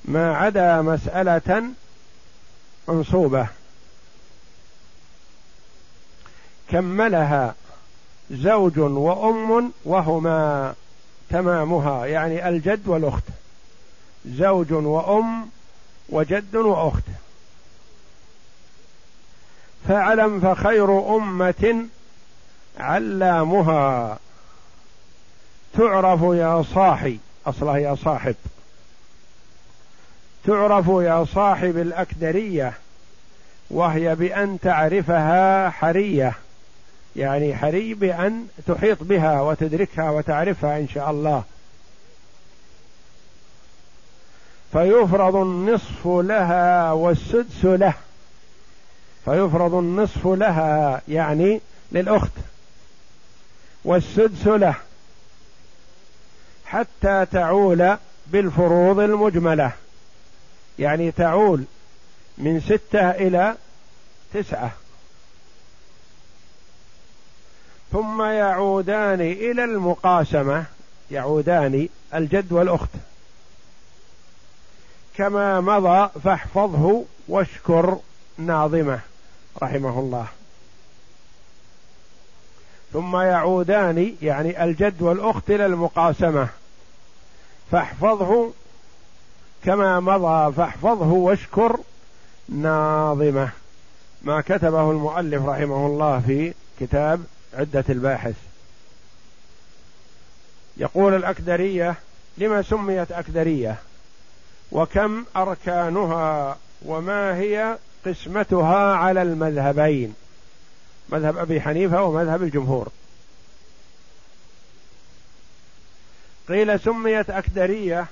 ما 0.06 0.38
عدا 0.38 0.82
مسألة 0.82 1.63
منصوبة. 2.88 3.48
كملها 6.70 7.56
زوج 8.32 8.80
وأم 8.80 9.72
وهما 9.86 10.74
تمامها 11.30 12.06
يعني 12.06 12.50
الجد 12.50 12.88
والأخت. 12.88 13.24
زوج 14.26 14.72
وأم 14.72 15.50
وجد 16.10 16.56
وأخت. 16.56 17.04
فاعلم 19.88 20.39
فخير 20.39 21.15
أمة 21.15 21.86
علامها. 22.80 24.20
تعرف 25.74 26.22
يا 26.22 26.63
صاحي 26.74 27.17
أصلها 27.46 27.78
يا 27.78 27.96
صاحب. 27.96 28.36
تعرف 30.46 30.88
يا 30.88 31.26
صاحب 31.26 31.78
الأكدرية 31.78 32.74
وهي 33.70 34.15
بأن 34.15 34.60
تعرفها 34.62 35.70
حرية. 35.70 36.34
يعني 37.15 37.56
حري 37.56 37.93
بأن 37.93 38.48
تحيط 38.67 39.04
بها 39.04 39.41
وتدركها 39.41 40.10
وتعرفها 40.10 40.78
إن 40.78 40.88
شاء 40.88 41.12
الله. 41.12 41.43
فيفرض 44.71 45.36
النصف 45.36 46.08
لها 46.08 46.91
والسدس 46.91 47.65
له. 47.65 47.93
فيفرض 49.25 49.73
النصف 49.73 50.27
لها 50.27 51.01
يعني 51.08 51.62
للأخت. 51.91 52.32
والسدس 53.86 54.47
له. 54.47 54.75
حتى 56.65 57.25
تعول 57.32 57.97
بالفروض 58.27 58.99
المجملة. 58.99 59.71
يعني 60.80 61.12
تعول 61.12 61.63
من 62.38 62.60
ستة 62.60 63.10
إلى 63.10 63.56
تسعة. 64.34 64.71
ثم 67.91 68.21
يعودان 68.21 69.21
إلى 69.21 69.63
المقاسمة. 69.63 70.65
يعودان 71.12 71.89
الجد 72.13 72.51
والأخت. 72.51 72.89
كما 75.17 75.62
مضى 75.62 76.10
فاحفظه 76.23 77.06
واشكر 77.27 77.99
ناظمه 78.38 78.99
رحمه 79.63 79.99
الله. 79.99 80.27
ثم 82.93 83.17
يعودان 83.17 84.15
يعني 84.21 84.63
الجد 84.63 85.01
والأخت 85.01 85.49
إلى 85.49 85.65
المقاسمة. 85.65 86.47
فاحفظه 87.71 88.51
كما 89.63 89.99
مضى 89.99 90.53
فاحفظه 90.53 91.12
واشكر 91.12 91.80
ناظمه. 92.49 93.49
ما 94.21 94.41
كتبه 94.41 94.91
المؤلف 94.91 95.45
رحمه 95.45 95.88
الله 95.88 96.19
في 96.19 96.53
كتاب 96.80 97.23
عدة 97.53 97.86
الباحث. 97.89 98.36
يقول 100.77 101.13
الأكدرية 101.15 101.95
لما 102.38 102.62
سميت 102.62 103.12
أكدرية؟ 103.12 103.77
وكم 104.71 105.25
أركانها 105.36 106.58
وما 106.86 107.36
هي 107.36 107.77
قسمتها 108.06 108.95
على 108.95 109.21
المذهبين؟ 109.21 110.13
مذهب 111.10 111.38
أبي 111.38 111.62
حنيفة 111.62 112.03
ومذهب 112.03 112.43
الجمهور. 112.43 112.89
قيل 116.49 116.80
سميت 116.80 117.30
أكدرية 117.30 118.06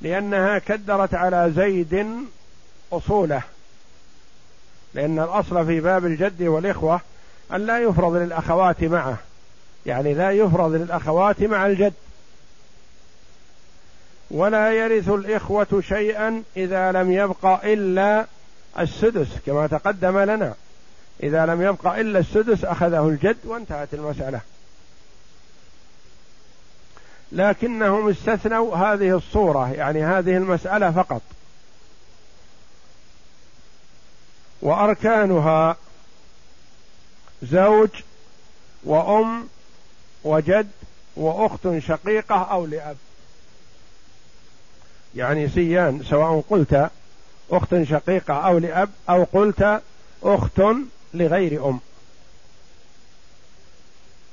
لأنها 0.00 0.58
كدرت 0.58 1.14
على 1.14 1.52
زيد 1.56 2.06
أصوله 2.92 3.42
لأن 4.94 5.18
الأصل 5.18 5.66
في 5.66 5.80
باب 5.80 6.06
الجد 6.06 6.42
والإخوة 6.42 7.00
أن 7.52 7.66
لا 7.66 7.78
يفرض 7.78 8.14
للأخوات 8.14 8.84
معه 8.84 9.16
يعني 9.86 10.14
لا 10.14 10.30
يفرض 10.30 10.72
للأخوات 10.72 11.42
مع 11.42 11.66
الجد. 11.66 11.92
ولا 14.30 14.72
يرث 14.72 15.08
الإخوة 15.08 15.82
شيئا 15.88 16.42
إذا 16.56 16.92
لم 16.92 17.12
يبق 17.12 17.64
إلا 17.64 18.26
السدس 18.78 19.28
كما 19.46 19.66
تقدم 19.66 20.18
لنا. 20.18 20.54
إذا 21.22 21.46
لم 21.46 21.62
يبق 21.62 21.86
إلا 21.86 22.18
السدس 22.18 22.64
أخذه 22.64 23.08
الجد 23.08 23.36
وانتهت 23.44 23.94
المسألة. 23.94 24.40
لكنهم 27.32 28.08
استثنوا 28.08 28.76
هذه 28.76 29.16
الصورة 29.16 29.72
يعني 29.72 30.04
هذه 30.04 30.36
المسألة 30.36 30.90
فقط. 30.90 31.22
وأركانها 34.62 35.76
زوج 37.42 37.90
وأم 38.84 39.48
وجد 40.24 40.70
وأخت 41.16 41.78
شقيقة 41.78 42.36
أو 42.36 42.66
لأب. 42.66 42.96
يعني 45.14 45.48
سيان 45.48 46.02
سواء 46.02 46.44
قلت 46.50 46.90
أخت 47.50 47.82
شقيقة 47.82 48.34
أو 48.34 48.58
لأب 48.58 48.90
أو 49.08 49.24
قلت 49.32 49.80
أخت 50.22 50.62
لغير 51.14 51.68
أم. 51.68 51.80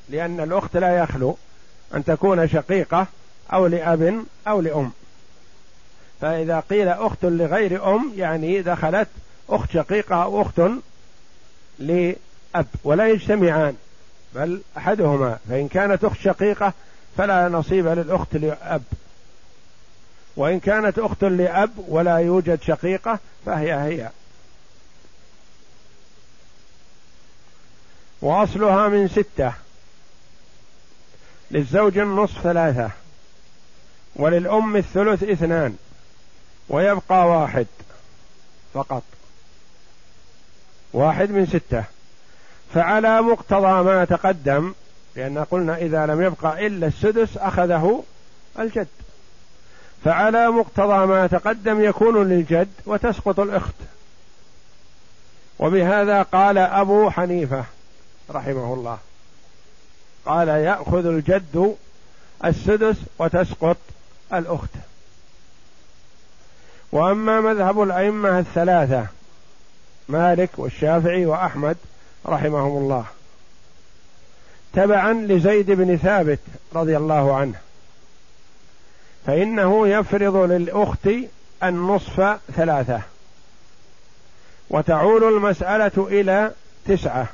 لأن 0.09 0.39
الأخت 0.39 0.77
لا 0.77 0.97
يخلو 0.97 1.37
أن 1.95 2.03
تكون 2.03 2.47
شقيقة 2.47 3.07
أو 3.53 3.67
لأب 3.67 4.23
أو 4.47 4.61
لأم. 4.61 4.91
فإذا 6.21 6.59
قيل 6.59 6.87
أخت 6.87 7.25
لغير 7.25 7.95
أم 7.95 8.11
يعني 8.15 8.61
دخلت 8.61 9.07
أخت 9.49 9.71
شقيقة 9.71 10.23
أو 10.23 10.41
أخت 10.41 10.61
لأب 11.79 12.65
ولا 12.83 13.07
يجتمعان 13.07 13.75
بل 14.35 14.61
أحدهما. 14.77 15.37
فإن 15.49 15.67
كانت 15.67 16.03
أخت 16.03 16.19
شقيقة 16.21 16.73
فلا 17.17 17.49
نصيب 17.49 17.87
للأخت 17.87 18.35
لأب. 18.35 18.83
وإن 20.37 20.59
كانت 20.59 20.99
أخت 20.99 21.23
لأب 21.23 21.71
ولا 21.87 22.17
يوجد 22.17 22.61
شقيقة 22.61 23.19
فهي 23.45 23.73
هي. 23.73 24.09
وأصلها 28.21 28.87
من 28.87 29.07
ستة. 29.07 29.53
للزوج 31.51 31.97
النصف 31.97 32.41
ثلاثة. 32.41 32.91
وللأم 34.15 34.75
الثلث 34.75 35.23
اثنان. 35.23 35.77
ويبقى 36.69 37.27
واحد 37.27 37.67
فقط. 38.73 39.03
واحد 40.93 41.31
من 41.31 41.45
ستة. 41.45 41.83
فعلى 42.73 43.21
مقتضى 43.21 43.83
ما 43.83 44.05
تقدم 44.05 44.73
لأن 45.15 45.37
قلنا 45.37 45.77
إذا 45.77 46.05
لم 46.05 46.21
يبقى 46.21 46.67
إلا 46.67 46.87
السدس 46.87 47.37
أخذه 47.37 48.03
الجد. 48.59 48.87
فعلى 50.03 50.51
مقتضى 50.51 51.05
ما 51.05 51.27
تقدم 51.27 51.83
يكون 51.83 52.29
للجد 52.29 52.69
وتسقط 52.85 53.39
الأخت. 53.39 53.75
وبهذا 55.59 56.21
قال 56.21 56.57
أبو 56.57 57.09
حنيفة 57.09 57.63
رحمه 58.31 58.73
الله. 58.73 58.97
قال 60.25 60.47
يأخذ 60.47 61.05
الجد 61.05 61.75
السدس 62.45 62.95
وتسقط 63.19 63.77
الأخت. 64.33 64.69
وأما 66.91 67.41
مذهب 67.41 67.81
الأئمة 67.81 68.39
الثلاثة 68.39 69.07
مالك 70.09 70.49
والشافعي 70.57 71.25
وأحمد 71.25 71.77
رحمهم 72.25 72.77
الله. 72.77 73.05
تبعا 74.73 75.13
لزيد 75.13 75.71
بن 75.71 75.97
ثابت 75.97 76.39
رضي 76.75 76.97
الله 76.97 77.35
عنه. 77.35 77.59
فإنه 79.27 79.87
يفرض 79.87 80.35
للأخت 80.35 81.09
النصف 81.63 82.37
ثلاثة. 82.55 83.01
وتعود 84.69 85.23
المسألة 85.23 85.91
إلى 85.97 86.51
تسعة. 86.87 87.27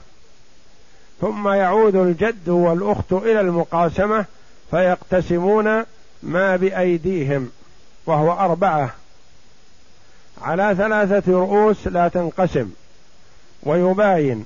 ثم 1.21 1.47
يعود 1.47 1.95
الجد 1.95 2.49
والأخت 2.49 3.13
إلى 3.13 3.41
المقاسمة 3.41 4.25
فيقتسمون 4.71 5.84
ما 6.23 6.56
بأيديهم 6.56 7.51
وهو 8.06 8.32
أربعة. 8.32 8.93
على 10.41 10.75
ثلاثة 10.77 11.32
رؤوس 11.32 11.88
لا 11.88 12.08
تنقسم 12.08 12.69
ويباين. 13.63 14.45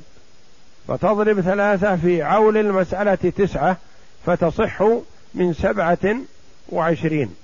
فتضرب 0.88 1.42
ثلاثة 1.42 1.96
في 1.96 2.24
عول 2.24 2.58
المسألة 2.58 3.16
تسعة 3.16 3.78
فتصح 4.26 4.82
من 5.34 5.54
سبعة 5.54 6.18
وعشرين. 6.70 7.36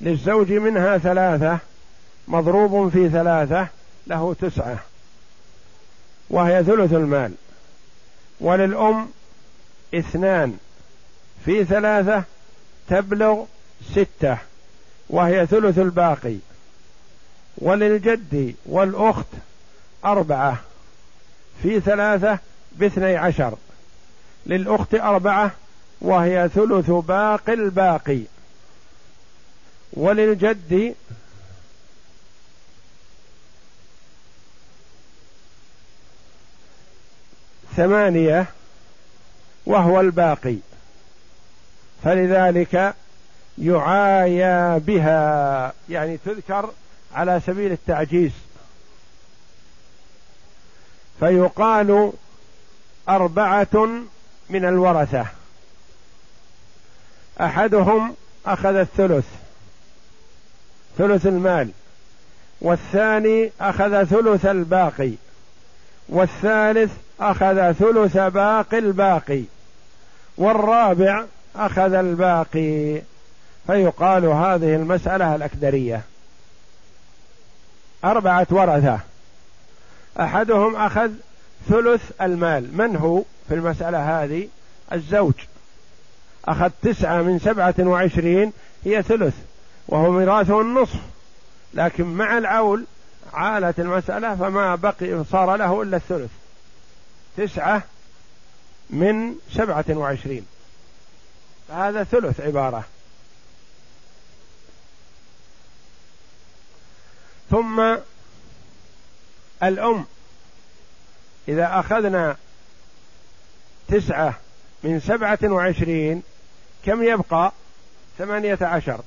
للزوج 0.00 0.52
منها 0.52 0.98
ثلاثة 0.98 1.58
مضروب 2.28 2.88
في 2.88 3.08
ثلاثة 3.08 3.68
له 4.06 4.36
تسعة 4.40 4.78
وهي 6.30 6.64
ثلث 6.64 6.92
المال. 6.92 7.32
وللأم 8.40 9.08
اثنان 9.94 10.56
في 11.44 11.64
ثلاثة 11.64 12.24
تبلغ 12.88 13.44
ستة 13.92 14.38
وهي 15.10 15.46
ثلث 15.46 15.78
الباقي. 15.78 16.36
وللجد 17.58 18.54
والأخت 18.66 19.26
أربعة 20.04 20.60
في 21.62 21.80
ثلاثة 21.80 22.38
باثني 22.72 23.16
عشر. 23.16 23.54
للأخت 24.46 24.94
أربعة 24.94 25.50
وهي 26.04 26.48
ثلث 26.54 26.90
باقي 26.90 27.52
الباقي. 27.52 28.20
وللجد 29.92 30.94
ثمانية 37.76 38.46
وهو 39.66 40.00
الباقي. 40.00 40.56
فلذلك 42.04 42.94
يعايا 43.58 44.78
بها 44.78 45.72
يعني 45.88 46.16
تذكر 46.16 46.70
على 47.14 47.40
سبيل 47.46 47.72
التعجيز. 47.72 48.32
فيقال 51.20 52.12
أربعة 53.08 53.88
من 54.50 54.64
الورثة. 54.64 55.26
أحدهم 57.40 58.14
أخذ 58.46 58.74
الثلث 58.74 59.26
ثلث 60.98 61.26
المال 61.26 61.68
والثاني 62.60 63.50
أخذ 63.60 64.04
ثلث 64.04 64.46
الباقي 64.46 65.12
والثالث 66.08 66.92
أخذ 67.20 67.72
ثلث 67.72 68.16
باقي 68.16 68.78
الباقي 68.78 69.42
والرابع 70.38 71.24
أخذ 71.56 71.92
الباقي. 71.94 73.02
فيقال 73.66 74.24
هذه 74.24 74.74
المسألة 74.74 75.34
الأكدرية. 75.34 76.02
أربعة 78.04 78.46
ورثة. 78.50 78.98
أحدهم 80.20 80.76
أخذ 80.76 81.10
ثلث 81.68 82.10
المال. 82.20 82.76
من 82.76 82.96
هو 82.96 83.22
في 83.48 83.54
المسألة 83.54 84.24
هذه؟ 84.24 84.48
الزوج. 84.92 85.34
أخذ 86.44 86.70
تسعة 86.82 87.22
من 87.22 87.38
سبعة 87.38 87.74
وعشرين 87.78 88.52
هي 88.84 89.02
ثلث 89.02 89.34
وهو 89.88 90.10
ميراثه 90.10 90.60
النصف 90.60 91.00
لكن 91.74 92.04
مع 92.04 92.38
العول 92.38 92.84
عالت 93.32 93.80
المسألة 93.80 94.36
فما 94.36 94.74
بقي 94.74 95.24
صار 95.30 95.56
له 95.56 95.82
إلا 95.82 95.96
الثلث. 95.96 96.30
تسعة 97.36 97.82
من 98.90 99.34
سبعة 99.52 99.84
وعشرين. 99.88 100.46
فهذا 101.68 102.04
ثلث 102.04 102.40
عبارة. 102.40 102.84
ثم 107.50 107.96
الأم. 109.62 110.04
إذا 111.48 111.80
أخذنا 111.80 112.36
تسعة 113.88 114.34
من 114.82 115.00
سبعة 115.00 115.38
وعشرين 115.42 116.22
كم 116.84 117.02
يبقى؟ 117.02 117.52
ثمانية 118.18 118.58
عشر. 118.60 119.00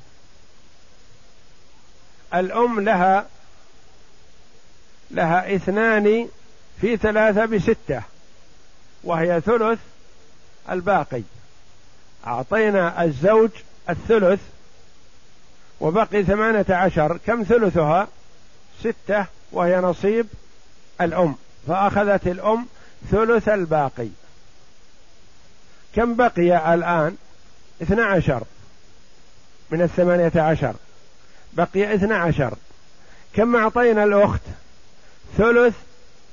الأم 2.34 2.80
لها 2.80 3.28
لها 5.12 5.56
اثنان 5.56 6.28
في 6.82 6.98
ثلاثة 6.98 7.46
بستة 7.46 8.02
وهي 9.04 9.42
ثلث 9.42 9.80
الباقي. 10.70 11.22
أعطينا 12.28 13.04
الزوج 13.04 13.50
الثلث 13.90 14.42
وبقي 15.80 16.24
ثمانية 16.24 16.66
عشر. 16.70 17.20
كم 17.26 17.44
ثلثها؟ 17.44 18.08
ستة 18.80 19.26
وهي 19.52 19.78
نصيب 19.78 20.28
الأم. 21.02 21.36
فأخذت 21.68 22.28
الأم 22.28 22.68
ثلث 23.12 23.50
الباقي. 23.50 24.10
كم 25.96 26.16
بقي 26.16 26.74
الآن؟ 26.74 27.18
اثنى 27.82 28.02
عشر. 28.02 28.44
من 29.72 29.82
الثمانية 29.82 30.42
عشر. 30.42 30.76
بقي 31.54 31.96
اثنى 31.96 32.14
عشر. 32.14 32.54
كم 33.34 33.56
أعطينا 33.56 34.04
الأخت؟ 34.04 34.42
ثلث 35.38 35.76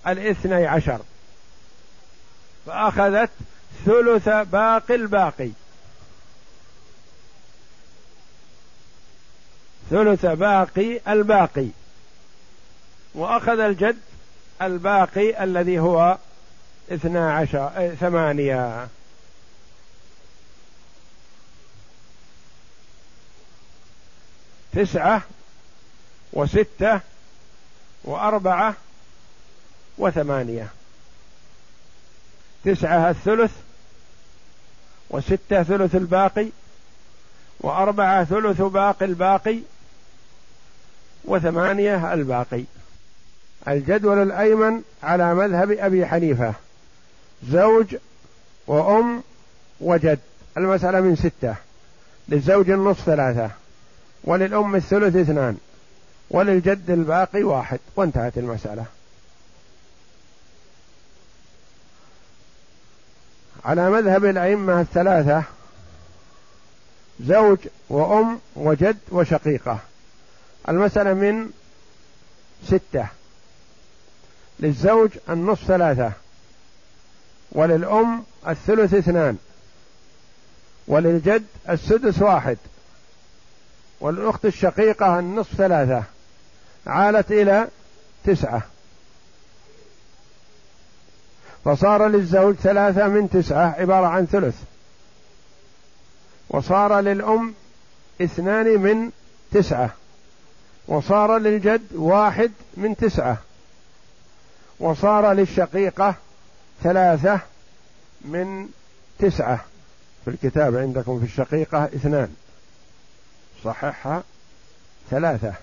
الاثني 0.07 0.66
عشر. 0.66 1.00
فأخذت 2.66 3.30
ثلث 3.87 4.28
باقي 4.28 4.94
الباقي. 4.94 5.50
ثلث 9.90 10.26
باقي 10.26 11.00
الباقي. 11.09 11.68
وأخذ 13.14 13.59
الجد 13.59 13.98
الباقي 14.62 15.44
الذي 15.44 15.78
هو 15.78 16.18
اثنا 16.92 17.35
عشر 17.35 17.94
ثمانية. 18.00 18.88
تسعة 24.74 25.22
وستة 26.32 27.00
وأربعة 28.04 28.74
وثمانية. 29.98 30.68
تسعة 32.64 33.10
الثلث 33.10 33.52
وستة 35.10 35.62
ثلث 35.62 35.94
الباقي 35.94 36.46
وأربعة 37.60 38.24
ثلث 38.24 38.60
باقي 38.60 39.04
الباقي 39.04 39.58
وثمانية 41.24 42.14
الباقي. 42.14 42.64
الجدول 43.68 44.22
الأيمن 44.22 44.82
على 45.02 45.34
مذهب 45.34 45.70
أبي 45.70 46.06
حنيفة. 46.06 46.54
زوج 47.48 47.96
وأم 48.66 49.22
وجد. 49.80 50.18
المسألة 50.56 51.00
من 51.00 51.16
ستة. 51.16 51.54
للزوج 52.28 52.70
النصف 52.70 53.04
ثلاثة. 53.04 53.50
وللأم 54.24 54.76
الثلث 54.76 55.16
اثنان 55.16 55.56
وللجد 56.30 56.90
الباقي 56.90 57.42
واحد 57.42 57.78
وانتهت 57.96 58.38
المسألة. 58.38 58.84
على 63.64 63.90
مذهب 63.90 64.24
الأئمة 64.24 64.80
الثلاثة 64.80 65.42
زوج 67.20 67.58
وأم 67.88 68.40
وجد 68.56 68.96
وشقيقة. 69.08 69.78
المسألة 70.68 71.14
من 71.14 71.50
ستة. 72.66 73.06
للزوج 74.60 75.10
النصف 75.28 75.64
ثلاثة 75.64 76.12
وللأم 77.52 78.24
الثلث 78.48 78.94
اثنان 78.94 79.37
وللجد 80.88 81.44
السدس 81.68 82.22
واحد. 82.22 82.58
والأخت 84.00 84.44
الشقيقة 84.44 85.18
النصف 85.18 85.54
ثلاثة 85.54 86.02
عالت 86.87 87.33
إلى 87.33 87.68
تسعة. 88.24 88.62
فصار 91.64 92.07
للزوج 92.07 92.54
ثلاثة 92.54 93.09
من 93.09 93.30
تسعة 93.30 93.74
عبارة 93.78 94.07
عن 94.07 94.26
ثلث. 94.26 94.54
وصار 96.48 97.00
للأم 97.00 97.54
اثنان 98.22 98.80
من 98.80 99.11
تسعة. 99.52 99.90
وصار 100.88 101.38
للجد 101.38 101.87
واحد 101.94 102.52
من 102.76 102.96
تسعة. 102.96 103.38
وصار 104.80 105.33
للشقيقة 105.33 106.14
ثلاثة 106.83 107.40
من 108.20 108.68
تسعة. 109.18 109.64
في 110.24 110.30
الكتاب 110.30 110.76
عندكم 110.76 111.18
في 111.18 111.24
الشقيقة 111.24 111.85
اثنان. 111.85 112.35
صححها 113.64 114.22
ثلاثة. 115.11 115.55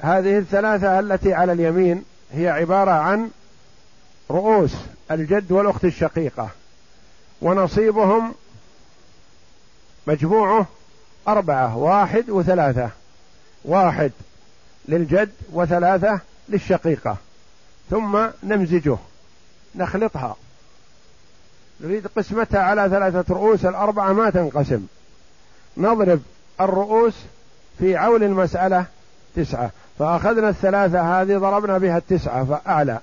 هذه 0.00 0.38
الثلاثة 0.38 1.00
التي 1.00 1.34
على 1.34 1.52
اليمين 1.52 2.04
هي 2.32 2.48
عبارة 2.48 2.90
عن 2.90 3.30
رؤوس 4.30 4.74
الجد 5.10 5.52
والأخت 5.52 5.84
الشقيقة 5.84 6.48
ونصيبهم 7.42 8.34
مجموعه 10.06 10.66
أربعة 11.28 11.76
واحد 11.76 12.30
وثلاثة. 12.30 12.90
واحد 13.64 14.12
للجد 14.88 15.30
وثلاثة 15.52 16.20
للشقيقة. 16.48 17.16
ثم 17.90 18.26
نمزجه 18.42 18.98
نخلطها. 19.74 20.36
نريد 21.80 22.06
قسمتها 22.06 22.60
على 22.60 22.88
ثلاثة 22.88 23.34
رؤوس 23.34 23.64
الأربعة 23.64 24.12
ما 24.12 24.30
تنقسم. 24.30 24.86
نضرب 25.76 26.20
الرؤوس 26.60 27.14
في 27.80 27.96
عول 27.96 28.22
المسألة 28.22 28.84
تسعة. 29.36 29.70
فأخذنا 29.98 30.48
الثلاثة 30.48 31.22
هذه 31.22 31.38
ضربنا 31.38 31.78
بها 31.78 31.98
التسعة 31.98 32.44
فأعلى. 32.44 32.98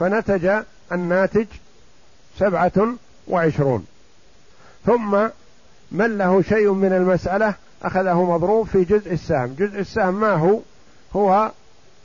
فنتج 0.00 0.62
الناتج 0.92 1.46
سبعة 2.38 2.72
وعشرون. 3.28 3.86
ثم 4.86 5.26
من 5.92 6.18
له 6.18 6.42
شيء 6.42 6.72
من 6.72 6.92
المسألة 6.92 7.54
أخذه 7.82 8.24
مضروب 8.24 8.66
في 8.66 8.84
جزء 8.84 9.12
السهم. 9.12 9.54
جزء 9.58 9.80
السهم 9.80 10.20
ما 10.20 10.32
هو؟ 10.32 10.58
هو 11.16 11.50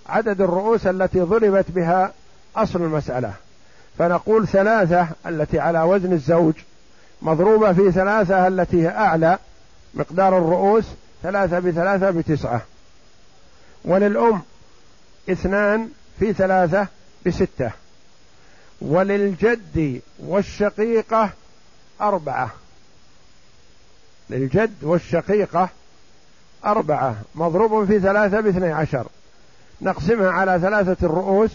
عدد 0.09 0.41
الرؤوس 0.41 0.87
التي 0.87 1.19
ضربت 1.19 1.65
بها 1.71 2.13
أصل 2.55 2.81
المسألة. 2.81 3.33
فنقول 3.97 4.47
ثلاثة 4.47 5.07
التي 5.27 5.59
على 5.59 5.81
وزن 5.81 6.13
الزوج 6.13 6.53
مضروبة 7.21 7.73
في 7.73 7.91
ثلاثة 7.91 8.47
التي 8.47 8.83
هي 8.83 8.89
أعلى 8.89 9.37
مقدار 9.93 10.37
الرؤوس 10.37 10.85
ثلاثة 11.25 11.59
بثلاثة 11.59 12.11
بتسعة. 12.11 12.61
وللأم 13.85 14.41
اثنان 15.29 15.89
في 16.19 16.33
ثلاثة 16.33 16.87
بستة. 17.25 17.71
وللجد 18.81 20.01
والشقيقة 20.19 21.29
أربعة. 22.01 22.49
للجد 24.29 24.83
والشقيقة 24.83 25.69
أربعة. 26.65 27.15
مضروب 27.35 27.85
في 27.85 27.99
ثلاثة 27.99 28.39
باثني 28.41 28.71
عشر. 28.71 29.07
نقسمها 29.81 30.29
على 30.29 30.59
ثلاثة 30.59 31.05
الرؤوس 31.05 31.51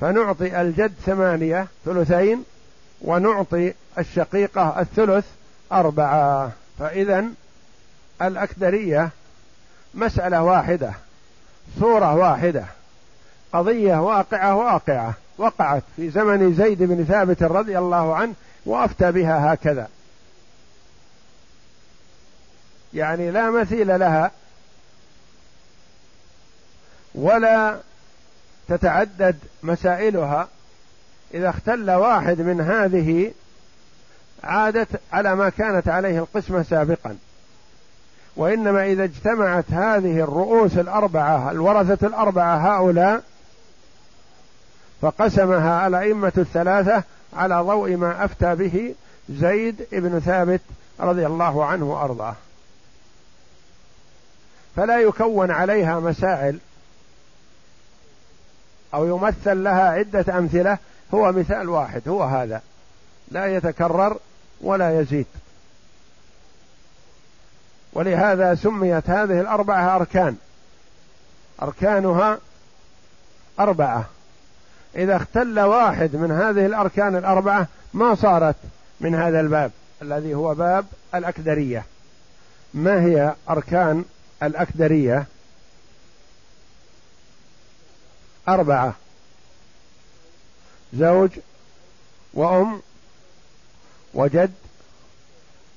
فنعطي 0.00 0.60
الجد 0.60 0.92
ثمانية 1.06 1.66
ثلثين 1.84 2.44
ونعطي 3.00 3.74
الشقيقة 3.98 4.80
الثلث 4.80 5.24
أربعة. 5.72 6.52
فإذا 6.78 7.24
الأكدرية 8.22 9.10
مسألة 9.94 10.42
واحدة 10.42 10.92
صورة 11.80 12.14
واحدة 12.14 12.64
قضية 13.52 13.96
واقعة 13.96 14.54
واقعة 14.54 15.14
وقعت 15.38 15.82
في 15.96 16.10
زمن 16.10 16.54
زيد 16.54 16.82
بن 16.82 17.04
ثابت 17.04 17.42
رضي 17.42 17.78
الله 17.78 18.16
عنه 18.16 18.34
وأفتى 18.66 19.12
بها 19.12 19.54
هكذا. 19.54 19.88
يعني 22.94 23.30
لا 23.30 23.50
مثيل 23.50 23.98
لها 24.00 24.30
ولا 27.14 27.78
تتعدد 28.68 29.38
مسائلها. 29.62 30.48
إذا 31.34 31.48
اختل 31.48 31.90
واحد 31.90 32.40
من 32.40 32.60
هذه 32.60 33.32
عادت 34.44 35.00
على 35.12 35.34
ما 35.34 35.48
كانت 35.48 35.88
عليه 35.88 36.18
القسمة 36.18 36.62
سابقا. 36.62 37.16
وإنما 38.36 38.86
إذا 38.86 39.04
اجتمعت 39.04 39.64
هذه 39.70 40.20
الرؤوس 40.20 40.78
الأربعة 40.78 41.50
الورثة 41.50 42.06
الأربعة 42.06 42.56
هؤلاء 42.56 43.22
فقسمها 45.02 45.86
الأئمة 45.86 46.32
الثلاثة 46.38 47.02
على 47.36 47.54
ضوء 47.54 47.96
ما 47.96 48.24
أفتى 48.24 48.54
به 48.54 48.94
زيد 49.28 49.86
بن 49.92 50.20
ثابت 50.20 50.60
رضي 51.00 51.26
الله 51.26 51.64
عنه 51.64 51.84
وأرضاه. 51.84 52.34
فلا 54.76 55.00
يكون 55.00 55.50
عليها 55.50 56.00
مسائل 56.00 56.58
أو 58.94 59.06
يمثل 59.06 59.64
لها 59.64 59.90
عدة 59.90 60.38
أمثلة 60.38 60.78
هو 61.14 61.32
مثال 61.32 61.68
واحد 61.68 62.08
هو 62.08 62.22
هذا. 62.22 62.62
لا 63.30 63.46
يتكرر 63.46 64.16
ولا 64.60 65.00
يزيد. 65.00 65.26
ولهذا 67.94 68.54
سميت 68.54 69.10
هذه 69.10 69.40
الأربعة 69.40 69.96
أركان. 69.96 70.36
أركانها 71.62 72.38
أربعة. 73.60 74.04
إذا 74.96 75.16
اختل 75.16 75.60
واحد 75.60 76.16
من 76.16 76.30
هذه 76.30 76.66
الأركان 76.66 77.16
الأربعة 77.16 77.68
ما 77.94 78.14
صارت 78.14 78.56
من 79.00 79.14
هذا 79.14 79.40
الباب 79.40 79.70
الذي 80.02 80.34
هو 80.34 80.54
باب 80.54 80.86
الأكدرية. 81.14 81.84
ما 82.74 83.02
هي 83.02 83.34
أركان 83.50 84.04
الأكدرية؟ 84.42 85.26
أربعة. 88.48 88.94
زوج 90.94 91.30
وأم 92.34 92.82
وجد 94.14 94.52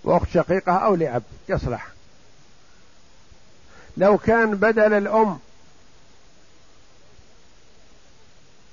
وأخت 0.03 0.27
شقيقة 0.33 0.73
أو 0.73 0.95
لأب 0.95 1.23
يصلح. 1.49 1.96
لو 3.97 4.17
كان 4.17 4.55
بدل 4.55 4.93
الأم 4.93 5.39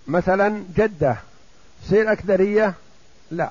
مثلا 0.07 0.65
جدة 0.77 1.17
تصير 1.85 2.13
أكدرية 2.13 2.75
لا. 3.31 3.51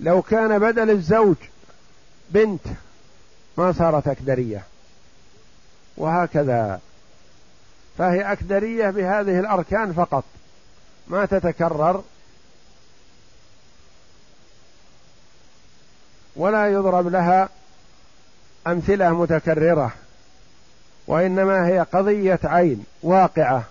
لو 0.00 0.22
كان 0.22 0.58
بدل 0.58 0.90
الزوج 0.90 1.36
بنت 2.30 2.66
ما 3.58 3.72
صارت 3.72 4.08
أكدرية 4.08 4.64
وهكذا. 5.96 6.80
فهي 7.98 8.32
أكدرية 8.32 8.90
بهذه 8.90 9.40
الأركان 9.40 9.92
فقط. 9.92 10.24
ما 11.08 11.26
تتكرر. 11.26 12.04
ولا 16.36 16.72
يضرب 16.72 17.08
لها 17.08 17.48
أمثلة 18.66 19.10
متكررة 19.10 19.92
وإنما 21.06 21.66
هي 21.66 21.86
قضية 21.92 22.40
عين 22.44 22.84
واقعة. 23.02 23.64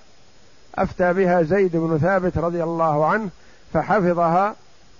أفتى 0.75 1.13
بها 1.13 1.41
زيد 1.41 1.77
بن 1.77 1.97
ثابت 1.97 2.37
رضي 2.37 2.63
الله 2.63 3.05
عنه 3.05 3.29
فحفظها 3.73 4.55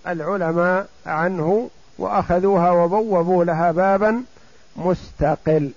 العلماء 0.07 0.87
عنه 1.05 1.69
وأخذوها 1.97 2.71
وبوبوا 2.71 3.43
لها 3.43 3.71
بابا 3.71 4.23
مستقل. 4.75 5.71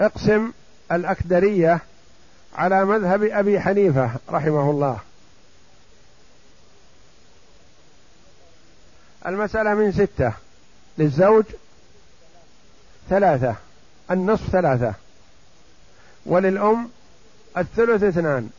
اقسم 0.00 0.52
الأكدرية 0.92 1.80
على 2.56 2.84
مذهب 2.84 3.22
أبي 3.22 3.60
حنيفة 3.60 4.10
رحمه 4.30 4.70
الله. 4.70 4.98
المسألة 9.28 9.74
من 9.74 9.92
ستة. 9.92 10.32
للزوج 10.98 11.44
ثلاثة. 13.10 13.56
النصف 14.10 14.50
ثلاثة. 14.50 14.94
وللأم 16.26 16.90
الثلث 17.56 18.02
اثنان. 18.02 18.50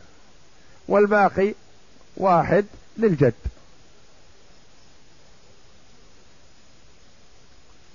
والباقي 0.88 1.54
واحد 2.16 2.64
للجد. 2.96 3.34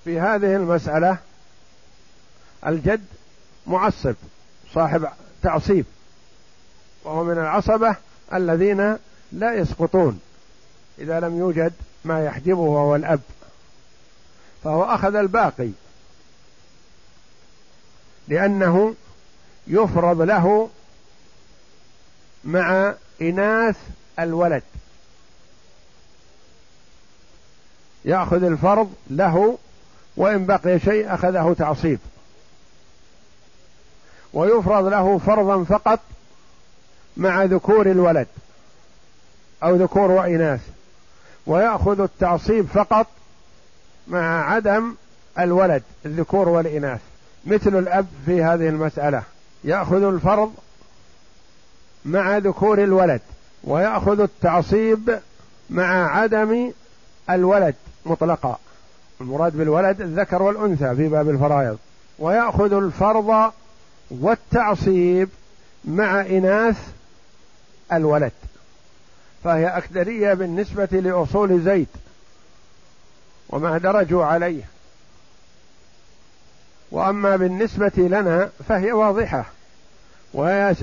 في 0.03 0.19
هذه 0.19 0.55
المسألة 0.55 1.17
الجد 2.67 3.05
معصب 3.67 4.15
صاحب 4.73 5.07
تعصيب. 5.43 5.85
وهو 7.03 7.23
من 7.23 7.37
العصبة 7.37 7.95
الذين 8.33 8.97
لا 9.31 9.53
يسقطون. 9.53 10.19
إذا 10.99 11.19
لم 11.19 11.39
يوجد 11.39 11.73
ما 12.05 12.25
يحجبه 12.25 12.59
وهو 12.61 12.95
الأب. 12.95 13.19
فهو 14.63 14.83
أخذ 14.83 15.15
الباقي. 15.15 15.69
لأنه 18.27 18.95
يفرض 19.67 20.21
له 20.21 20.69
مع 22.43 22.93
إناث 23.21 23.77
الولد. 24.19 24.63
يأخذ 28.05 28.43
الفرض 28.43 28.93
له 29.09 29.57
وإن 30.17 30.45
بقي 30.45 30.79
شيء 30.79 31.13
أخذه 31.13 31.55
تعصيب. 31.57 31.99
ويفرض 34.33 34.85
له 34.85 35.17
فرضا 35.17 35.63
فقط 35.63 35.99
مع 37.17 37.43
ذكور 37.43 37.91
الولد 37.91 38.27
أو 39.63 39.75
ذكور 39.75 40.11
وإناث. 40.11 40.74
ويأخذ 41.47 42.01
التعصيب 42.01 42.65
فقط 42.65 43.07
مع 44.07 44.51
عدم 44.51 44.95
الولد 45.39 45.83
الذكور 46.05 46.49
والإناث. 46.49 47.01
مثل 47.45 47.79
الأب 47.79 48.07
في 48.25 48.43
هذه 48.43 48.69
المسألة 48.69 49.23
يأخذ 49.63 50.03
الفرض 50.03 50.53
مع 52.05 52.37
ذكور 52.37 52.83
الولد 52.83 53.21
ويأخذ 53.63 54.19
التعصيب 54.19 55.19
مع 55.69 56.17
عدم 56.17 56.71
الولد 57.29 57.75
مطلقا. 58.05 58.59
المراد 59.21 59.57
بالولد 59.57 60.01
الذكر 60.01 60.41
والأنثى 60.41 60.95
في 60.95 61.07
باب 61.07 61.29
الفرائض. 61.29 61.77
ويأخذ 62.19 62.73
الفرض 62.73 63.51
والتعصيب 64.11 65.29
مع 65.85 66.21
إناث 66.21 66.77
الولد. 67.93 68.31
فهي 69.45 69.67
أكدرية 69.67 70.33
بالنسبة 70.33 70.85
لأصول 70.91 71.61
زيد 71.61 71.87
وما 73.49 73.77
درجوا 73.77 74.25
عليه. 74.25 74.63
وأما 76.91 77.35
بالنسبة 77.35 77.91
لنا 77.97 78.49
فهي 78.67 78.91
واضحة 78.91 79.45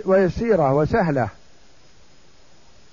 ويسيرة 0.04 0.74
وسهلة. 0.74 1.28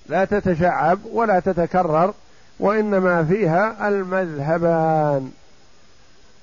لا 0.07 0.25
تتشعب 0.25 0.99
ولا 1.05 1.39
تتكرر 1.39 2.13
وإنما 2.59 3.25
فيها 3.25 3.87
المذهبان. 3.87 5.31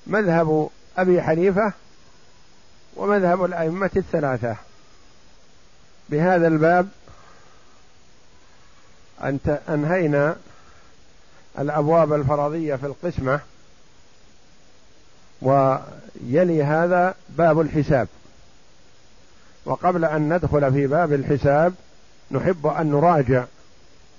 مذهب 0.06 0.68
أبي 0.98 1.22
حنيفة 1.22 1.72
ومذهب 2.96 3.44
الأئمة 3.44 3.90
الثلاثة. 3.96 4.56
بهذا 6.08 6.46
الباب 6.46 6.88
أنت 9.24 9.60
أنهينا 9.68 10.36
الأبواب 11.58 12.12
الفرضية 12.12 12.74
في 12.74 12.86
القسمة 12.86 13.40
ويلي 15.42 16.64
هذا 16.64 17.14
باب 17.28 17.60
الحساب. 17.60 18.08
وقبل 19.64 20.04
أن 20.04 20.34
ندخل 20.34 20.72
في 20.72 20.86
باب 20.86 21.12
الحساب 21.12 21.74
نحب 22.30 22.66
أن 22.66 22.90
نراجع 22.90 23.44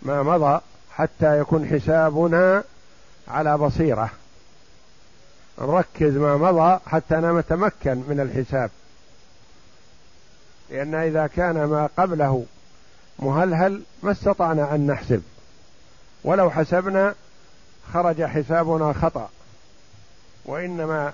ما 0.01 0.23
مضى 0.23 0.61
حتى 0.91 1.39
يكون 1.39 1.67
حسابنا 1.67 2.63
على 3.27 3.57
بصيرة. 3.57 4.09
نركز 5.61 6.13
ما 6.17 6.37
مضى 6.37 6.79
حتى 6.85 7.15
نتمكن 7.15 8.03
من 8.07 8.19
الحساب. 8.19 8.69
لأن 10.69 10.95
إذا 10.95 11.27
كان 11.27 11.63
ما 11.63 11.89
قبله 11.97 12.45
مهلهل 13.19 13.81
ما 14.03 14.11
استطعنا 14.11 14.75
أن 14.75 14.87
نحسب؟ 14.87 15.21
ولو 16.23 16.49
حسبنا 16.49 17.15
خرج 17.93 18.23
حسابنا 18.23 18.93
خطأ. 18.93 19.29
وإنما 20.45 21.13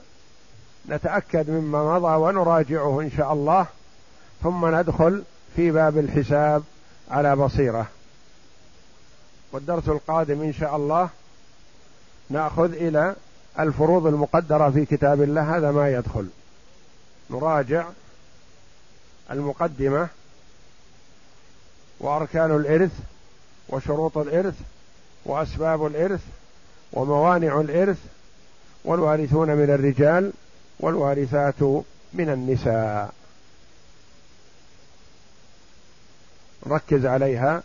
نتأكد 0.90 1.50
مما 1.50 2.00
مضى 2.00 2.16
ونراجعه 2.16 3.02
إن 3.02 3.12
شاء 3.18 3.34
الله 3.34 3.66
ثم 4.44 4.76
ندخل 4.76 5.24
في 5.56 5.72
باب 5.72 5.98
الحساب 5.98 6.64
على 7.12 7.36
بصيرة. 7.36 7.88
والدرس 9.52 9.90
القادم 9.90 10.42
إن 10.42 10.54
شاء 10.54 10.76
الله 10.76 11.10
نأخذ 12.30 12.74
إلى 12.74 13.16
الفروض 13.60 14.08
المقدرة 14.08 14.70
في 14.70 14.86
كتاب 14.86 15.22
الله 15.22 15.58
هذا 15.58 15.72
ما 15.72 15.90
يدخل. 15.90 16.28
نراجع 17.30 17.86
المقدمة 19.32 20.08
وأركان 22.04 22.56
الإرث 22.56 22.92
وشروط 23.70 24.18
الإرث 24.18 24.56
وأسباب 25.26 25.86
الإرث 25.86 26.22
وموانع 26.94 27.62
الإرث 27.62 27.98
والوارثون 28.86 29.50
من 29.50 29.70
الرجال 29.70 30.34
والوارثات 30.80 31.62
من 32.14 32.30
النساء. 32.30 33.14
ركز 36.68 37.06
عليها 37.06 37.64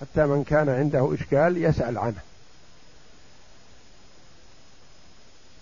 حتى 0.00 0.26
من 0.26 0.44
كان 0.44 0.68
عنده 0.68 1.14
إشكال 1.14 1.64
يسأل 1.64 1.98
عنه. 1.98 2.20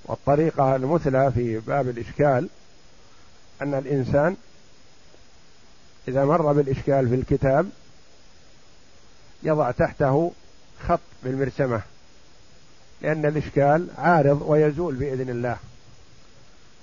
والطريقة 0.04 0.76
المثلى 0.76 1.32
في 1.32 1.58
باب 1.58 1.88
الإشكال 1.88 2.48
أن 3.62 3.74
الإنسان 3.74 4.36
إذا 6.08 6.24
مر 6.24 6.52
بالإشكال 6.52 7.08
في 7.08 7.14
الكتاب 7.14 7.70
يضع 9.42 9.70
تحته 9.70 10.32
خط 10.88 11.00
بالمرسمة 11.22 11.82
لأن 13.02 13.26
الإشكال 13.26 13.86
عارض 13.98 14.42
ويزول 14.46 14.94
بإذن 14.94 15.30
الله. 15.30 15.56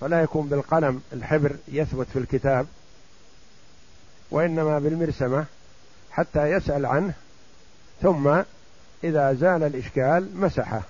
فلا 0.01 0.21
يكون 0.21 0.47
بالقلم 0.47 1.01
الحبر 1.13 1.55
يثبت 1.67 2.07
في 2.13 2.19
الكتاب 2.19 2.67
وإنما 4.31 4.79
بالمرسمة 4.79 5.45
حتى 6.11 6.51
يسأل 6.51 6.85
عنه 6.85 7.13
ثم 8.01 8.41
إذا 9.03 9.33
زال 9.33 9.63
الإشكال 9.63 10.37
مسحه. 10.37 10.81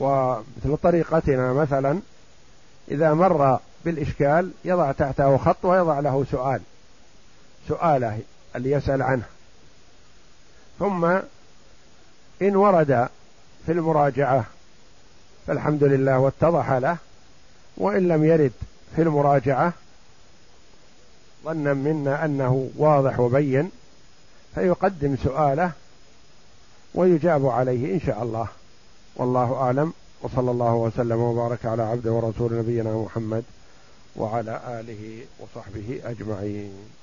ومثل 0.00 0.76
طريقتنا 0.82 1.52
مثلا 1.52 2.00
إذا 2.90 3.14
مر 3.14 3.58
بالإشكال 3.84 4.50
يضع 4.64 4.92
تحته 4.92 5.36
خط 5.36 5.64
ويضع 5.64 6.00
له 6.00 6.24
سؤال 6.30 6.60
سؤاله 7.68 8.20
اللي 8.56 8.70
يسأل 8.70 9.02
عنه. 9.02 9.22
ثم 10.78 11.04
إن 12.42 12.56
ورد 12.56 13.08
في 13.66 13.72
المراجعة 13.72 14.44
فالحمد 15.46 15.84
لله 15.84 16.18
واتضح 16.18 16.72
له 16.72 16.96
وإن 17.76 18.08
لم 18.08 18.24
يرد 18.24 18.52
في 18.96 19.02
المراجعة 19.02 19.72
ظنا 21.44 21.74
منا 21.74 22.24
أنه 22.24 22.70
واضح 22.76 23.20
وبين 23.20 23.70
فيقدم 24.54 25.16
سؤاله 25.24 25.72
ويجاب 26.94 27.46
عليه 27.46 27.94
إن 27.94 28.00
شاء 28.00 28.22
الله. 28.22 28.48
والله 29.16 29.54
أعلم 29.54 29.92
وصلى 30.22 30.50
الله 30.50 30.74
وسلم 30.74 31.18
وبارك 31.18 31.66
على 31.66 31.82
عبده 31.82 32.12
ورسول 32.12 32.58
نبينا 32.58 32.92
محمد 32.92 33.44
وعلى 34.16 34.60
آله 34.80 35.24
وصحبه 35.40 36.00
أجمعين. 36.04 36.99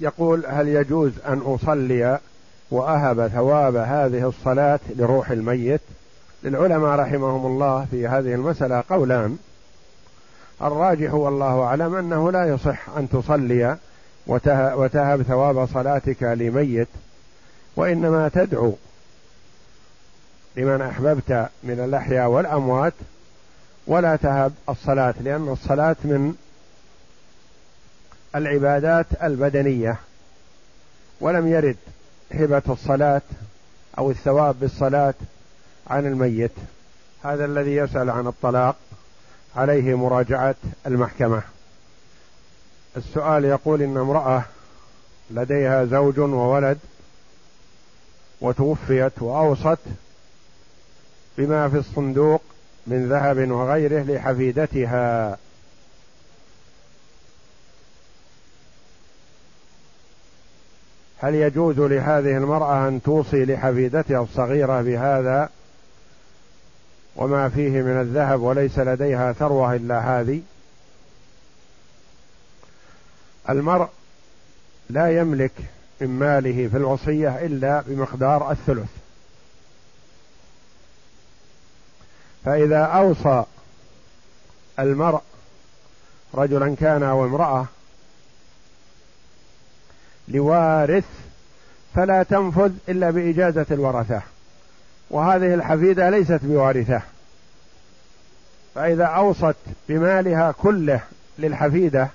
يقول 0.00 0.46
هل 0.46 0.68
يجوز 0.68 1.12
أن 1.26 1.38
أصلي 1.38 2.18
وأهب 2.70 3.28
ثواب 3.28 3.76
هذه 3.76 4.28
الصلاة 4.28 4.80
لروح 4.96 5.30
الميت؟ 5.30 5.80
للعلماء 6.42 6.98
رحمهم 6.98 7.46
الله 7.46 7.86
في 7.90 8.08
هذه 8.08 8.34
المسألة 8.34 8.84
قولان. 8.90 9.38
الراجح 10.62 11.14
والله 11.14 11.62
أعلم 11.62 11.94
أنه 11.94 12.32
لا 12.32 12.44
يصح 12.44 12.88
أن 12.96 13.08
تصلي 13.08 13.76
وتهب 14.76 15.22
ثواب 15.22 15.66
صلاتك 15.66 16.22
لميت 16.22 16.88
وإنما 17.76 18.28
تدعو 18.28 18.74
لمن 20.56 20.80
أحببت 20.80 21.48
من 21.62 21.80
الأحياء 21.80 22.28
والأموات 22.28 22.92
ولا 23.86 24.16
تهب 24.16 24.52
الصلاة 24.68 25.14
لأن 25.20 25.48
الصلاة 25.48 25.96
من 26.04 26.34
العبادات 28.36 29.06
البدنية 29.22 29.96
ولم 31.20 31.48
يرد 31.48 31.76
هبة 32.32 32.62
الصلاة 32.68 33.22
أو 33.98 34.10
الثواب 34.10 34.60
بالصلاة 34.60 35.14
عن 35.86 36.06
الميت. 36.06 36.52
هذا 37.24 37.44
الذي 37.44 37.76
يسأل 37.76 38.10
عن 38.10 38.26
الطلاق 38.26 38.76
عليه 39.56 39.94
مراجعة 39.94 40.54
المحكمة. 40.86 41.42
السؤال 42.96 43.44
يقول 43.44 43.82
إن 43.82 43.96
امرأة 43.96 44.44
لديها 45.30 45.84
زوج 45.84 46.18
وولد 46.18 46.78
وتوفيت 48.40 49.22
وأوصت 49.22 49.78
بما 51.38 51.68
في 51.68 51.76
الصندوق 51.76 52.42
من 52.86 53.08
ذهب 53.08 53.50
وغيره 53.50 54.02
لحفيدتها. 54.02 55.38
هل 61.20 61.34
يجوز 61.34 61.78
لهذه 61.78 62.36
المرأة 62.36 62.88
أن 62.88 63.02
توصي 63.02 63.44
لحفيدتها 63.44 64.22
الصغيرة 64.22 64.82
بهذا 64.82 65.50
وما 67.16 67.48
فيه 67.48 67.82
من 67.82 68.00
الذهب 68.00 68.40
وليس 68.40 68.78
لديها 68.78 69.32
ثروة 69.32 69.74
إلا 69.74 70.20
هذه؟ 70.20 70.42
المرء 73.50 73.88
لا 74.90 75.20
يملك 75.20 75.52
من 76.00 76.08
ماله 76.08 76.68
في 76.68 76.76
الوصية 76.76 77.46
إلا 77.46 77.82
بمقدار 77.86 78.50
الثلث. 78.50 78.88
فإذا 82.44 82.82
أوصى 82.82 83.44
المرء 84.78 85.20
رجلا 86.34 86.74
كان 86.74 87.02
أو 87.02 87.24
امرأة 87.24 87.66
لوارث 90.28 91.04
فلا 91.94 92.22
تنفذ 92.22 92.72
إلا 92.88 93.10
بإجازة 93.10 93.66
الورثة. 93.70 94.22
وهذه 95.10 95.54
الحفيدة 95.54 96.10
ليست 96.10 96.40
بوارثة. 96.42 97.02
فإذا 98.74 99.04
أوصت 99.04 99.56
بمالها 99.88 100.52
كله 100.52 101.00
للحفيدة 101.38 102.08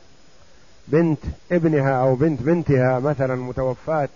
بنت 0.88 1.20
ابنها 1.52 2.02
أو 2.02 2.16
بنت 2.16 2.42
بنتها 2.42 3.00
مثلا 3.00 3.36
متوفاة 3.36 4.10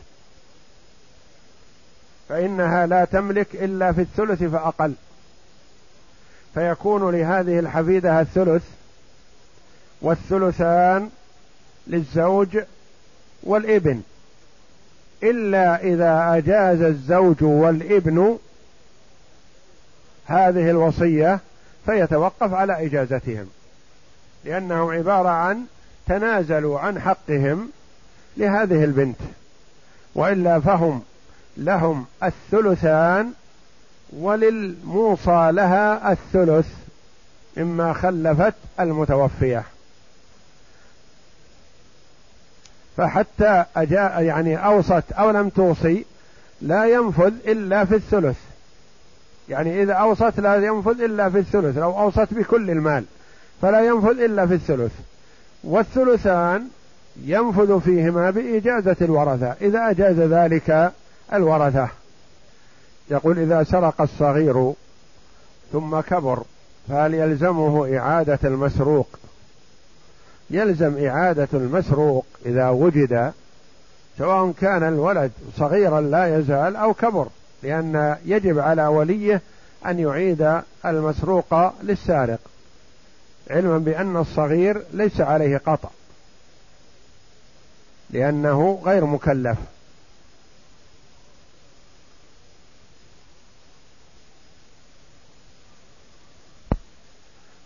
فإنها 2.29 2.85
لا 2.85 3.05
تملك 3.05 3.47
إلا 3.53 3.91
في 3.91 4.01
الثلث 4.01 4.43
فأقل. 4.43 4.93
فيكون 6.53 7.11
لهذه 7.15 7.59
الحفيدة 7.59 8.21
الثلث 8.21 8.63
والثلثان 10.01 11.09
للزوج 11.87 12.57
والإبن. 13.43 14.01
إلا 15.23 15.83
إذا 15.83 16.37
أجاز 16.37 16.81
الزوج 16.81 17.43
والإبن 17.43 18.37
هذه 20.25 20.69
الوصية 20.69 21.39
فيتوقف 21.85 22.53
على 22.53 22.85
إجازتهم 22.85 23.47
لأنهم 24.45 24.89
عبارة 24.89 25.29
عن 25.29 25.65
تنازلوا 26.07 26.79
عن 26.79 26.99
حقهم 26.99 27.69
لهذه 28.37 28.83
البنت 28.83 29.17
وإلا 30.15 30.59
فهم 30.59 31.01
لهم 31.57 32.05
الثلثان 32.23 33.33
وللموصى 34.13 35.49
لها 35.51 36.11
الثلث 36.11 36.67
مما 37.57 37.93
خلفت 37.93 38.53
المتوفية. 38.79 39.63
فحتى 42.97 43.65
أجاء 43.75 44.23
يعني 44.23 44.65
أوصت 44.65 45.11
أو 45.11 45.31
لم 45.31 45.49
توصي 45.49 46.05
لا 46.61 46.85
ينفذ 46.85 47.33
إلا 47.47 47.85
في 47.85 47.95
الثلث. 47.95 48.37
يعني 49.49 49.83
إذا 49.83 49.93
أوصت 49.93 50.39
لا 50.39 50.55
ينفذ 50.55 51.01
إلا 51.01 51.29
في 51.29 51.39
الثلث 51.39 51.77
لو 51.77 51.99
أوصت 51.99 52.33
بكل 52.33 52.69
المال 52.69 53.03
فلا 53.61 53.85
ينفذ 53.85 54.19
إلا 54.19 54.47
في 54.47 54.53
الثلث. 54.53 54.91
والثلثان 55.63 56.67
ينفذ 57.25 57.79
فيهما 57.79 58.29
بإجازة 58.31 58.95
الورثة 59.01 59.55
إذا 59.61 59.89
أجاز 59.89 60.19
ذلك 60.19 60.91
الورثة. 61.33 61.87
يقول 63.11 63.39
إذا 63.39 63.63
سرق 63.63 64.01
الصغير 64.01 64.73
ثم 65.71 65.99
كبر 65.99 66.43
فهل 66.89 67.13
يلزمه 67.13 67.97
إعادة 67.97 68.39
المسروق؟ 68.43 69.07
يلزم 70.49 71.05
إعادة 71.07 71.47
المسروق 71.53 72.25
إذا 72.45 72.69
وجد 72.69 73.33
سواء 74.17 74.51
كان 74.51 74.83
الولد 74.83 75.31
صغيرا 75.57 76.01
لا 76.01 76.37
يزال 76.37 76.75
أو 76.75 76.93
كبر 76.93 77.27
لأن 77.63 78.17
يجب 78.25 78.59
على 78.59 78.87
وليه 78.87 79.41
أن 79.85 79.99
يعيد 79.99 80.61
المسروق 80.85 81.73
للسارق 81.83 82.39
علما 83.49 83.77
بأن 83.77 84.17
الصغير 84.17 84.81
ليس 84.93 85.21
عليه 85.21 85.57
قطع 85.57 85.89
لأنه 88.09 88.81
غير 88.85 89.05
مكلف. 89.05 89.57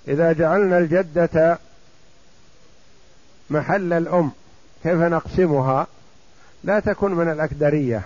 إذا 0.08 0.32
جعلنا 0.32 0.78
الجدة 0.78 1.60
محل 3.52 3.94
الأم 3.94 4.32
كيف 4.84 4.96
نقسمها؟ 4.96 5.88
لا 6.64 6.80
تكن 6.80 7.12
من 7.12 7.32
الأكدرية 7.32 8.02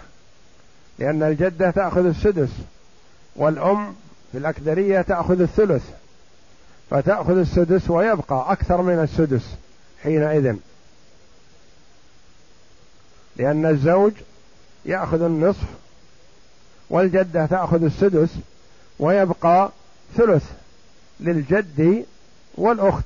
لأن 1.00 1.24
الجدة 1.24 1.72
تأخذ 1.72 2.06
السدس 2.06 2.50
والأم 3.36 3.96
في 4.32 4.38
الأكدرية 4.38 5.02
تأخذ 5.02 5.42
الثلث 5.42 5.84
فتأخذ 6.90 7.38
السدس 7.38 7.90
ويبقى 7.90 8.46
أكثر 8.52 8.82
من 8.82 9.00
السدس 9.00 9.56
حينئذ. 10.04 10.56
لأن 13.36 13.66
الزوج 13.66 14.14
يأخذ 14.86 15.22
النصف 15.22 15.66
والجدة 16.90 17.46
تأخذ 17.46 17.84
السدس 17.84 18.30
ويبقى 19.00 19.70
ثلث 20.18 20.52
للجد 21.20 22.06
والأخت. 22.56 23.06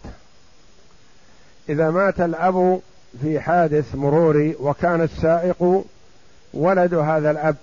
إذا 1.69 1.89
مات 1.89 2.21
الأب 2.21 2.79
في 3.21 3.39
حادث 3.39 3.95
مروري 3.95 4.55
وكان 4.59 5.01
السائق 5.01 5.83
ولد 6.53 6.93
هذا 6.93 7.31
الأب 7.31 7.55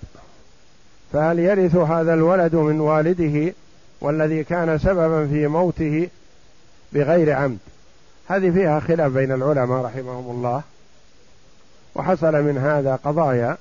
فهل 1.13 1.39
يرث 1.39 1.77
هذا 1.77 2.15
الولد 2.15 2.55
من 2.55 2.81
والده 2.81 3.55
والذي 4.01 4.45
كان 4.45 4.79
سببا 4.79 5.27
في 5.27 5.47
موته 5.47 6.09
بغير 6.93 7.33
عمد؟ 7.33 7.59
هذه 8.29 8.51
فيها 8.51 8.81
خلاف 8.81 9.13
بين 9.13 9.33
العلماء 9.33 9.85
رحمهم 9.85 10.31
الله 10.31 10.63
وحصل 11.95 12.33
من 12.33 12.59
هذا 12.59 12.97
قضايا 13.05 13.57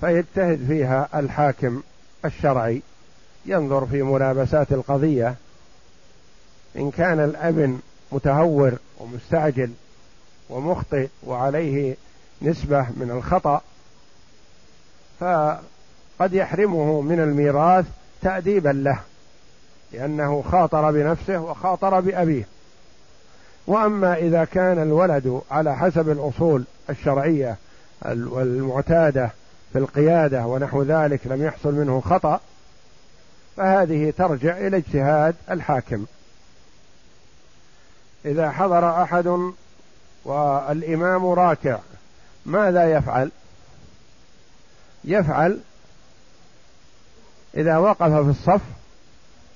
فيجتهد 0.00 0.66
فيها 0.68 1.08
الحاكم 1.14 1.82
الشرعي 2.24 2.82
ينظر 3.46 3.86
في 3.86 4.02
ملابسات 4.02 4.72
القضية 4.72 5.34
إن 6.76 6.90
كان 6.90 7.20
الابن 7.20 7.78
متهور 8.16 8.72
ومستعجل 8.98 9.70
ومخطئ 10.50 11.08
وعليه 11.26 11.96
نسبة 12.42 12.80
من 12.82 13.10
الخطأ 13.10 13.60
فقد 15.20 16.32
يحرمه 16.32 17.00
من 17.00 17.20
الميراث 17.20 17.84
تاديبا 18.22 18.68
له 18.68 18.98
لأنه 19.92 20.42
خاطر 20.42 20.90
بنفسه 20.90 21.38
وخاطر 21.38 22.00
بأبيه. 22.00 22.46
وأما 23.66 24.14
إذا 24.14 24.44
كان 24.44 24.82
الولد 24.82 25.40
على 25.50 25.76
حسب 25.76 26.10
الأصول 26.10 26.64
الشرعية 26.90 27.56
والمعتادة 28.04 29.30
في 29.72 29.78
القيادة 29.78 30.46
ونحو 30.46 30.82
ذلك 30.82 31.20
لم 31.26 31.42
يحصل 31.42 31.74
منه 31.74 32.00
خطأ 32.00 32.40
فهذه 33.56 34.12
ترجع 34.18 34.56
إلى 34.58 34.76
اجتهاد 34.76 35.34
الحاكم. 35.50 36.06
إذا 38.26 38.50
حضر 38.50 39.02
أحد 39.02 39.52
والإمام 40.24 41.26
راكع 41.26 41.78
ماذا 42.46 42.90
يفعل؟ 42.92 43.30
يفعل 45.04 45.60
إذا 47.56 47.76
وقف 47.76 48.12
في 48.12 48.30
الصف 48.30 48.60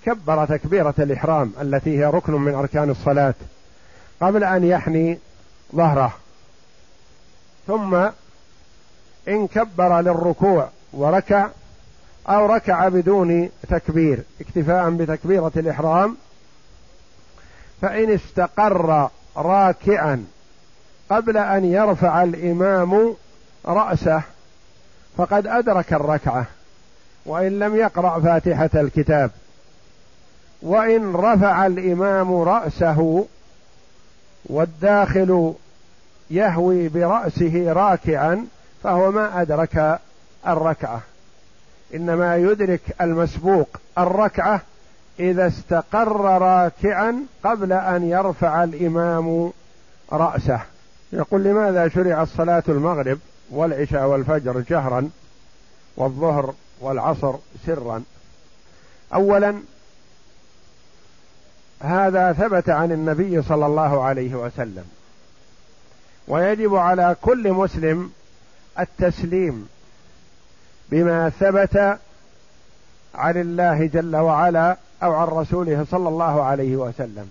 كبر 0.06 0.46
تكبيرة 0.46 0.94
الإحرام 0.98 1.52
التي 1.60 1.98
هي 1.98 2.04
ركن 2.04 2.32
من 2.32 2.54
أركان 2.54 2.90
الصلاة 2.90 3.34
قبل 4.20 4.44
أن 4.44 4.64
يحني 4.64 5.18
ظهره 5.74 6.12
ثم 7.66 7.94
إن 9.28 9.46
كبر 9.46 10.00
للركوع 10.00 10.68
وركع 10.92 11.48
أو 12.28 12.46
ركع 12.46 12.88
بدون 12.88 13.48
تكبير 13.68 14.22
اكتفاء 14.40 14.90
بتكبيرة 14.90 15.52
الإحرام 15.56 16.16
فإن 17.82 18.10
استقر 18.10 19.08
راكعا 19.36 20.24
قبل 21.10 21.36
أن 21.36 21.64
يرفع 21.64 22.22
الإمام 22.22 23.14
رأسه 23.66 24.22
فقد 25.16 25.46
أدرك 25.46 25.92
الركعة 25.92 26.46
وإن 27.26 27.58
لم 27.58 27.76
يقرأ 27.76 28.20
فاتحة 28.20 28.70
الكتاب. 28.74 29.30
وإن 30.62 31.16
رفع 31.16 31.66
الإمام 31.66 32.34
رأسه 32.34 33.26
والداخل 34.44 35.54
يهوي 36.30 36.88
برأسه 36.88 37.72
راكعا 37.72 38.46
فهو 38.82 39.10
ما 39.10 39.42
أدرك 39.42 39.98
الركعة. 40.46 41.00
إنما 41.94 42.36
يدرك 42.36 42.80
المسبوق 43.00 43.68
الركعة 43.98 44.60
إذا 45.20 45.46
استقر 45.46 46.20
راكعا 46.20 47.26
قبل 47.44 47.72
أن 47.72 48.08
يرفع 48.08 48.64
الإمام 48.64 49.52
رأسه. 50.12 50.60
يقول 51.12 51.42
لماذا 51.42 51.88
شرع 51.88 52.22
الصلاة 52.22 52.62
المغرب 52.68 53.18
والعشاء 53.50 54.06
والفجر 54.06 54.60
جهرا 54.60 55.10
والظهر 55.96 56.54
والعصر 56.80 57.34
سرا؟ 57.66 58.02
اولا 59.14 59.54
هذا 61.80 62.32
ثبت 62.32 62.68
عن 62.68 62.92
النبي 62.92 63.42
صلى 63.42 63.66
الله 63.66 64.04
عليه 64.04 64.34
وسلم. 64.34 64.84
ويجب 66.28 66.74
على 66.74 67.16
كل 67.22 67.52
مسلم 67.52 68.12
التسليم 68.78 69.68
بما 70.90 71.28
ثبت 71.30 71.98
عن 73.14 73.36
الله 73.36 73.86
جل 73.86 74.16
وعلا 74.16 74.76
أو 75.02 75.12
عن 75.12 75.26
رسوله 75.26 75.86
صلى 75.90 76.08
الله 76.08 76.42
عليه 76.42 76.76
وسلم. 76.76 77.30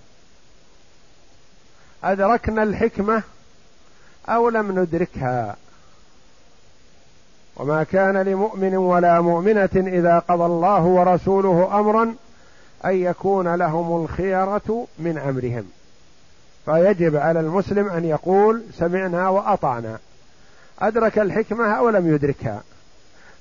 أدركنا 2.04 2.62
الحكمة 2.62 3.22
أو 4.28 4.48
لم 4.48 4.78
ندركها. 4.78 5.56
وما 7.56 7.82
كان 7.82 8.16
لمؤمن 8.16 8.76
ولا 8.76 9.20
مؤمنة 9.20 9.70
إذا 9.76 10.18
قضى 10.18 10.44
الله 10.44 10.82
ورسوله 10.82 11.80
أمرا 11.80 12.14
أن 12.84 12.94
يكون 12.94 13.54
لهم 13.54 14.04
الخيرة 14.04 14.86
من 14.98 15.18
أمرهم. 15.18 15.64
فيجب 16.64 17.16
على 17.16 17.40
المسلم 17.40 17.88
أن 17.88 18.04
يقول 18.04 18.62
سمعنا 18.78 19.28
وأطعنا. 19.28 19.98
أدرك 20.78 21.18
الحكمة 21.18 21.72
أو 21.72 21.88
لم 21.90 22.14
يدركها. 22.14 22.62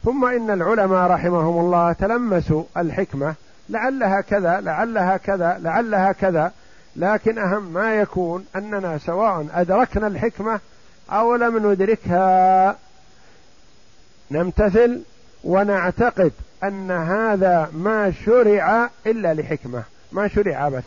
ثم 0.06 0.26
إن 0.26 0.52
العلماء 0.52 1.12
رحمهم 1.12 1.60
الله 1.60 1.94
تلمسوا 1.94 2.64
الحكمة 2.78 3.36
لعلها 3.70 4.22
كذا 4.22 4.62
لعلها 4.62 5.18
كذا 5.18 5.58
لعلها 5.62 6.12
كذا 6.12 6.52
لكن 6.96 7.38
أهم 7.38 7.74
ما 7.74 7.96
يكون 7.96 8.46
أننا 8.56 8.98
سواء 8.98 9.48
أدركنا 9.54 10.08
الحكمة 10.08 10.60
أو 11.12 11.36
لم 11.36 11.72
ندركها 11.72 12.76
نمتثل 14.32 15.02
ونعتقد 15.44 16.32
أن 16.64 16.92
هذا 16.92 17.70
ما 17.74 18.12
شرع 18.26 18.90
إلا 19.06 19.34
لحكمة 19.34 19.84
ما 20.12 20.28
شرع 20.28 20.70
بس. 20.70 20.84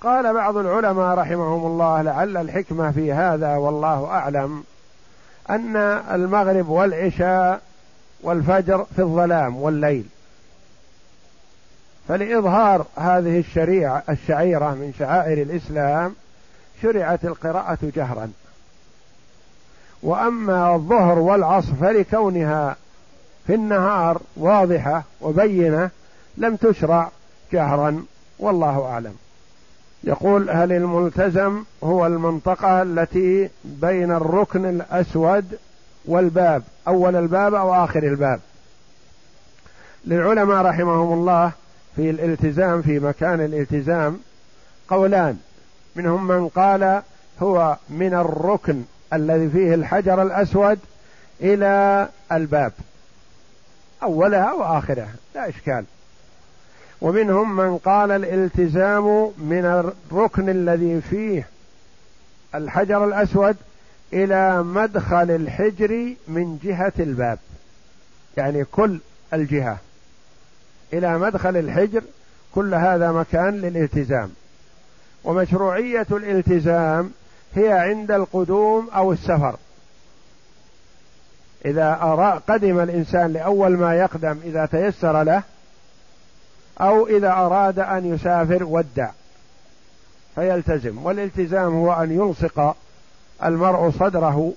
قال 0.00 0.34
بعض 0.34 0.56
العلماء 0.56 1.18
رحمهم 1.18 1.66
الله 1.66 2.02
لعل 2.02 2.36
الحكمة 2.36 2.90
في 2.90 3.12
هذا 3.12 3.56
والله 3.56 4.06
أعلم 4.06 4.64
أن 5.50 5.76
المغرب 6.12 6.68
والعشاء 6.68 7.60
والفجر 8.22 8.86
في 8.96 9.02
الظلام 9.02 9.56
والليل. 9.56 10.04
فلإظهار 12.08 12.86
هذه 12.96 13.38
الشريعة 13.38 14.02
الشعيرة 14.08 14.70
من 14.70 14.94
شعائر 14.98 15.42
الإسلام 15.42 16.14
شرعت 16.82 17.24
القراءة 17.24 17.78
جهرا. 17.82 18.32
وأما 20.02 20.74
الظهر 20.74 21.18
والعصر 21.18 21.74
فلكونها 21.80 22.76
في 23.46 23.54
النهار 23.54 24.20
واضحة 24.36 25.02
وبينة 25.20 25.90
لم 26.36 26.56
تشرع 26.56 27.10
جهرا 27.52 28.04
والله 28.38 28.84
أعلم. 28.84 29.14
يقول 30.04 30.50
هل 30.50 30.72
الملتزم 30.72 31.64
هو 31.84 32.06
المنطقة 32.06 32.82
التي 32.82 33.50
بين 33.64 34.12
الركن 34.12 34.66
الأسود 34.66 35.58
والباب 36.04 36.62
أول 36.88 37.16
الباب 37.16 37.54
أو 37.54 37.84
آخر 37.84 38.02
الباب؟ 38.02 38.40
للعلماء 40.04 40.64
رحمهم 40.64 41.12
الله 41.12 41.52
في 41.96 42.10
الالتزام 42.10 42.82
في 42.82 42.98
مكان 42.98 43.40
الالتزام 43.40 44.20
قولان. 44.88 45.38
منهم 45.96 46.26
من 46.26 46.48
قال 46.48 47.02
هو 47.42 47.76
من 47.90 48.14
الركن 48.14 48.82
الذي 49.12 49.48
فيه 49.48 49.74
الحجر 49.74 50.22
الأسود 50.22 50.78
إلى 51.40 52.08
الباب 52.32 52.72
أولها 54.02 54.52
وآخرها 54.52 55.14
لا 55.34 55.48
إشكال. 55.48 55.84
ومنهم 57.00 57.56
من 57.56 57.78
قال 57.78 58.10
الالتزام 58.10 59.30
من 59.38 59.64
الركن 60.12 60.48
الذي 60.48 61.00
فيه 61.00 61.46
الحجر 62.54 63.04
الأسود 63.04 63.56
إلى 64.12 64.62
مدخل 64.62 65.30
الحجر 65.30 66.14
من 66.28 66.58
جهة 66.64 66.92
الباب 66.98 67.38
يعني 68.36 68.64
كل 68.64 68.98
الجهة. 69.32 69.78
إلى 70.92 71.18
مدخل 71.18 71.56
الحجر 71.56 72.02
كل 72.54 72.74
هذا 72.74 73.12
مكان 73.12 73.60
للالتزام. 73.60 74.30
ومشروعية 75.24 76.06
الالتزام 76.10 77.10
هي 77.54 77.72
عند 77.72 78.10
القدوم 78.10 78.90
أو 78.94 79.12
السفر. 79.12 79.56
إذا 81.64 81.98
أرى 82.02 82.42
قدم 82.48 82.80
الإنسان 82.80 83.32
لأول 83.32 83.76
ما 83.76 83.94
يقدم 83.94 84.38
إذا 84.44 84.66
تيسر 84.66 85.22
له 85.22 85.42
أو 86.80 87.06
إذا 87.06 87.30
أراد 87.32 87.78
أن 87.78 88.14
يسافر 88.14 88.64
ودع 88.64 89.10
فيلتزم. 90.34 91.06
والالتزام 91.06 91.74
هو 91.74 91.92
أن 91.92 92.12
يلصق 92.12 92.76
المرء 93.44 93.90
صدره 93.90 94.52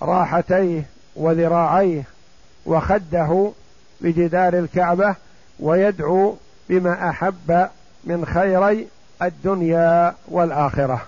وراحتيه 0.00 0.82
وذراعيه 1.16 2.02
وخده 2.66 3.50
بجدار 4.00 4.58
الكعبة 4.58 5.14
ويدعو 5.60 6.36
بما 6.68 7.08
أحب 7.10 7.68
من 8.04 8.26
خيري 8.26 8.88
الدنيا 9.22 10.14
والآخرة. 10.28 11.02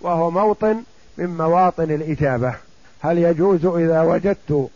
وهو 0.00 0.30
موطن 0.30 0.82
من 1.18 1.36
مواطن 1.36 1.90
الإجابة. 1.90 2.54
هل 3.00 3.18
يجوز 3.18 3.66
إذا 3.66 4.02
وجدت 4.02 4.68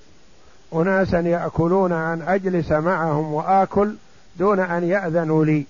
أناسا 0.74 1.20
يأكلون 1.20 1.92
أن 1.92 2.22
أجلس 2.22 2.72
معهم 2.72 3.32
وآكل 3.34 3.94
دون 4.36 4.60
أن 4.60 4.84
يأذنوا 4.84 5.44
لي؟ 5.44 5.66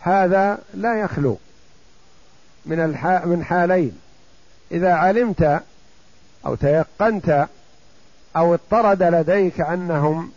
هذا 0.00 0.58
لا 0.74 1.00
يخلو 1.00 1.38
من. 2.66 2.78
من 3.24 3.44
حالين. 3.44 3.98
إذا 4.72 4.92
علمت 4.92 5.62
أو 6.46 6.54
تيقنت 6.54 7.48
أو 8.36 8.54
اضطرد 8.54 9.02
لديك 9.02 9.60
أنهم 9.60 10.30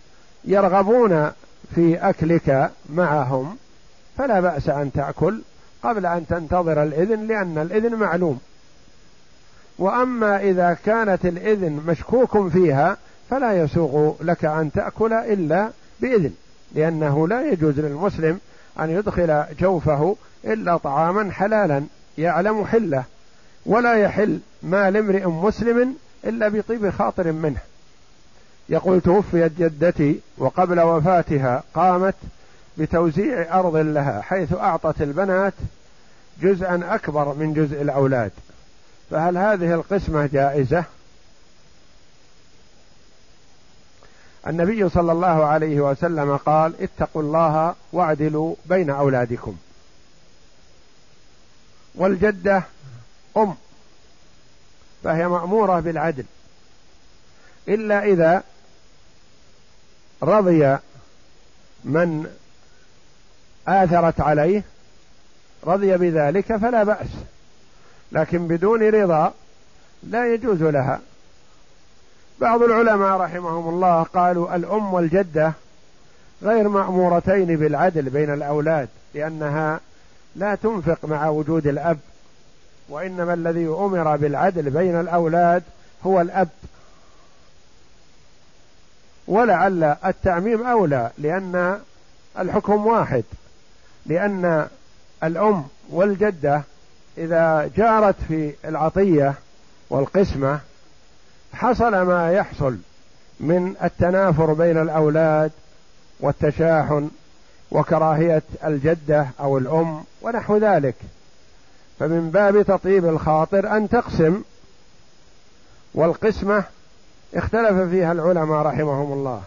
يرغبون 0.46 1.32
في 1.76 1.98
أكلك 1.98 2.72
معهم 2.90 3.58
فلا 4.18 4.40
بأس 4.40 4.70
أن 4.70 4.92
تأكل 4.92 5.42
قبل 5.84 6.06
أن 6.06 6.28
تنتظر 6.28 6.84
الإذن 6.84 7.28
لأن 7.28 7.58
الإذن 7.58 7.96
معلوم. 7.96 8.40
وأما 9.78 10.42
إذا 10.42 10.78
كانت 10.86 11.26
الإذن 11.26 11.84
مشكوك 11.88 12.48
فيها 12.48 12.98
فلا 13.30 13.54
يسوغ 13.64 14.14
لك 14.22 14.46
أن 14.46 14.72
تأكل 14.72 15.14
إلا 15.14 15.70
بإذن 16.02 16.32
لأنه 16.76 17.28
لا 17.28 17.52
يجوز 17.52 17.80
للمسلم 17.80 18.40
أن 18.80 18.90
يدخل 18.90 19.44
جوفه 19.60 20.16
إلا 20.46 20.78
طعاما 20.78 21.32
حلالا 21.32 21.84
يعلم 22.18 22.66
حله 22.66 23.04
ولا 23.66 23.94
يحل 23.94 24.40
مال 24.64 24.98
امرئ 24.98 25.26
مسلم 25.28 25.96
إلا 26.26 26.48
بطيب 26.48 26.90
خاطر 26.90 27.32
منه. 27.32 27.60
يقول 28.74 29.02
توفيت 29.02 29.52
جدتي 29.60 30.20
وقبل 30.38 30.80
وفاتها 30.80 31.64
قامت 31.74 32.16
بتوزيع 32.78 33.60
أرض 33.60 33.76
لها 33.76 34.22
حيث 34.22 34.54
أعطت 34.54 35.02
البنات 35.02 35.54
جزءا 36.42 36.96
أكبر 36.96 37.34
من 37.34 37.54
جزء 37.54 37.82
الأولاد. 37.82 38.32
فهل 39.12 39.38
هذه 39.38 39.74
القسمة 39.74 40.26
جائزة؟ 40.26 40.84
النبي 44.48 44.90
صلى 44.90 45.12
الله 45.12 45.46
عليه 45.46 45.82
وسلم 45.82 46.38
قال 46.38 46.74
اتقوا 46.82 47.22
الله 47.22 47.76
واعدلوا 47.94 48.56
بين 48.66 48.90
أولادكم. 48.90 49.56
والجدة 51.96 52.64
أم 53.38 53.56
فهي 55.04 55.28
مأمورة 55.28 55.80
بالعدل. 55.80 56.26
إلا 57.68 58.04
إذا 58.04 58.44
رضي 60.24 60.78
من 61.84 62.28
آثرت 63.68 64.22
عليه 64.22 64.64
رضي 65.68 65.98
بذلك 65.98 66.56
فلا 66.56 66.84
بأس. 66.84 67.08
لكن 68.12 68.48
بدون 68.48 68.90
رضا 68.90 69.34
لا 70.04 70.34
يجوز 70.34 70.64
لها. 70.64 71.00
بعض 72.40 72.62
العلماء 72.62 73.18
رحمهم 73.18 73.70
الله 73.70 74.04
قالوا 74.04 74.56
الأم 74.56 74.94
والجدة 74.94 75.54
غير 76.44 76.70
مأمورتين 76.70 77.56
بالعدل 77.56 78.10
بين 78.10 78.34
الأولاد 78.34 78.90
لأنها 79.14 79.80
لا 80.36 80.56
تنفق 80.56 81.06
مع 81.06 81.30
وجود 81.30 81.68
الأب 81.68 81.98
وإنما 82.90 83.34
الذي 83.34 83.68
أمر 83.68 84.16
بالعدل 84.16 84.70
بين 84.70 85.00
الأولاد 85.00 85.64
هو 86.06 86.22
الأب. 86.22 86.50
ولعل 89.28 89.84
التعميم 90.06 90.68
أولى 90.68 91.12
لأن 91.18 91.80
الحكم 92.40 92.86
واحد 92.86 93.24
لأن 94.06 94.68
الأم 95.24 95.66
والجدة 95.90 96.64
إذا 97.18 97.72
جارت 97.78 98.16
في 98.28 98.54
العطية 98.66 99.34
والقسمة 99.90 100.60
حصل 101.54 102.02
ما 102.02 102.32
يحصل 102.32 102.78
من 103.40 103.76
التنافر 103.84 104.54
بين 104.54 104.82
الأولاد 104.82 105.52
والتشاحن 106.20 107.10
وكراهية 107.72 108.44
الجدة 108.66 109.28
أو 109.40 109.58
الأم 109.58 110.04
ونحو 110.22 110.58
ذلك. 110.58 110.96
فمن 112.00 112.30
باب 112.30 112.62
تطيب 112.62 113.06
الخاطر 113.06 113.78
أن 113.78 113.90
تقسم 113.90 114.42
والقسمة 115.94 116.64
اختلف 117.34 117.90
فيها 117.90 118.12
العلماء 118.12 118.62
رحمهم 118.62 119.14
الله. 119.14 119.42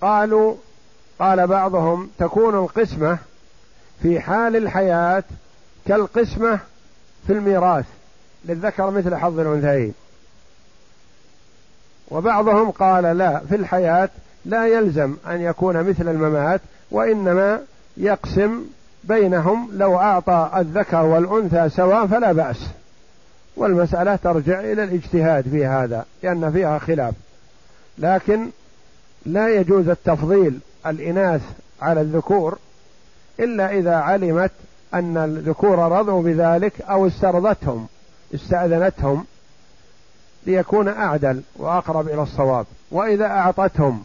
قالوا 0.00 0.54
قال 1.18 1.46
بعضهم 1.46 2.10
تكون 2.18 2.54
القسمة 2.54 3.18
في 4.02 4.20
حال 4.20 4.56
الحياة 4.56 5.24
كالقسمة 5.86 6.58
في 7.26 7.32
الميراث. 7.32 7.84
للذكر 8.44 8.90
مثل 8.90 9.16
حظ 9.16 9.38
الأنثيين. 9.38 9.94
وبعضهم 12.10 12.70
قال 12.70 13.04
لا 13.18 13.38
في 13.38 13.56
الحياة 13.56 14.08
لا 14.44 14.66
يلزم 14.66 15.16
أن 15.26 15.40
يكون 15.40 15.82
مثل 15.88 16.08
الممات 16.08 16.60
وإنما 16.90 17.60
يقسم 17.96 18.64
بينهم 19.04 19.70
لو 19.72 19.98
أعطى 19.98 20.50
الذكر 20.56 21.02
والأنثى 21.02 21.68
سواء 21.68 22.06
فلا 22.06 22.32
بأس. 22.32 22.68
والمسألة 23.56 24.16
ترجع 24.16 24.60
إلى 24.60 24.84
الاجتهاد 24.84 25.48
في 25.48 25.66
هذا 25.66 26.04
لأن 26.22 26.52
فيها 26.52 26.78
خلاف. 26.78 27.14
لكن 27.98 28.48
لا 29.26 29.48
يجوز 29.48 29.88
التفضيل 29.88 30.58
الإناث 30.86 31.42
على 31.82 32.00
الذكور 32.00 32.58
إلا 33.40 33.70
إذا 33.70 33.94
علمت 33.94 34.50
أن 34.94 35.16
الذكور 35.16 35.78
رضوا 35.78 36.22
بذلك 36.22 36.80
أو 36.80 37.06
استرضتهم 37.06 37.86
استأذنتهم 38.34 39.24
ليكون 40.46 40.88
أعدل 40.88 41.42
وأقرب 41.56 42.08
إلى 42.08 42.22
الصواب. 42.22 42.66
وإذا 42.90 43.26
أعطتهم 43.26 44.04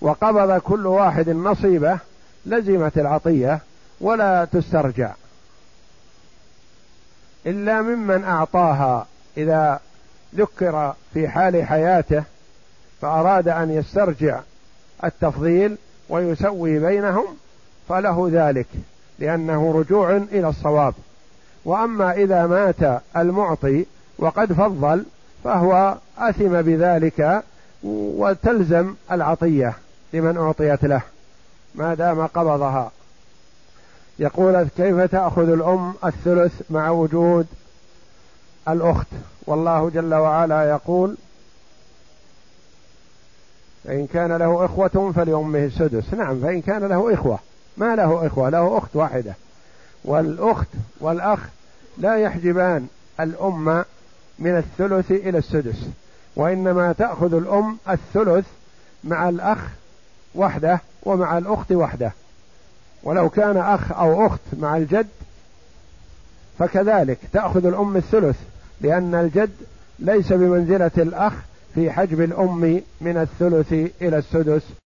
وقبض 0.00 0.58
كل 0.60 0.86
واحد 0.86 1.28
نصيبه 1.28 1.98
لزمت 2.46 2.98
العطية 2.98 3.60
ولا 4.00 4.44
تسترجع. 4.44 5.12
إلا 7.46 7.82
ممن 7.82 8.24
أعطاها. 8.24 9.06
إذا 9.36 9.80
ذكر 10.34 10.94
في 11.14 11.28
حال 11.28 11.64
حياته 11.64 12.24
فأراد 13.00 13.48
أن 13.48 13.70
يسترجع 13.70 14.40
التفضيل 15.04 15.76
ويسوي 16.08 16.78
بينهم 16.78 17.24
فله 17.88 18.28
ذلك 18.32 18.66
لأنه 19.18 19.72
رجوع 19.72 20.16
إلى 20.16 20.48
الصواب. 20.48 20.94
وأما 21.64 22.12
إذا 22.12 22.46
مات 22.46 23.02
المعطي 23.16 23.86
وقد 24.18 24.52
فضل 24.52 25.04
فهو 25.44 25.96
أثم 26.18 26.62
بذلك 26.62 27.42
وتلزم 27.82 28.94
العطية 29.12 29.74
لمن 30.12 30.36
أعطيت 30.36 30.84
له. 30.84 31.02
ما 31.74 31.94
دام 31.94 32.26
قبضها. 32.26 32.90
يقول 34.20 34.68
كيف 34.76 35.00
تأخذ 35.00 35.48
الأم 35.48 35.94
الثلث 36.04 36.62
مع 36.70 36.90
وجود 36.90 37.46
الأخت؟ 38.68 39.06
والله 39.46 39.90
جل 39.90 40.14
وعلا 40.14 40.70
يقول 40.70 41.16
فإن 43.84 44.06
كان 44.06 44.32
له 44.32 44.64
إخوة 44.64 45.12
فلأمه 45.16 45.64
السدس. 45.64 46.14
نعم 46.14 46.40
فإن 46.40 46.60
كان 46.60 46.84
له 46.84 47.14
إخوة. 47.14 47.38
ما 47.76 47.96
له 47.96 48.26
إخوة 48.26 48.48
له 48.48 48.78
أخت 48.78 48.96
واحدة. 48.96 49.34
والأخت 50.04 50.68
والأخ 51.00 51.40
لا 51.98 52.16
يحجبان 52.16 52.86
الأم 53.20 53.84
من 54.38 54.56
الثلث 54.56 55.10
إلى 55.10 55.38
السدس 55.38 55.86
وإنما 56.36 56.92
تأخذ 56.92 57.34
الأم 57.34 57.78
الثلث 57.88 58.46
مع 59.04 59.28
الأخ 59.28 59.58
وحده 60.34 60.80
ومع 61.02 61.38
الأخت 61.38 61.72
وحده. 61.72 62.12
ولو 63.02 63.28
كان 63.28 63.56
أخ 63.56 63.92
أو 63.92 64.26
أخت 64.26 64.40
مع 64.58 64.76
الجد 64.76 65.06
فكذلك 66.58 67.18
تأخذ 67.32 67.66
الأم 67.66 67.96
الثلث 67.96 68.36
لأن 68.80 69.14
الجد 69.14 69.50
ليس 69.98 70.32
بمنزلة 70.32 70.90
الأخ 70.98 71.32
في 71.74 71.90
حجب 71.90 72.20
الأم 72.20 72.82
من 73.00 73.16
الثلث 73.16 73.72
إلى 74.02 74.18
السدس. 74.18 74.62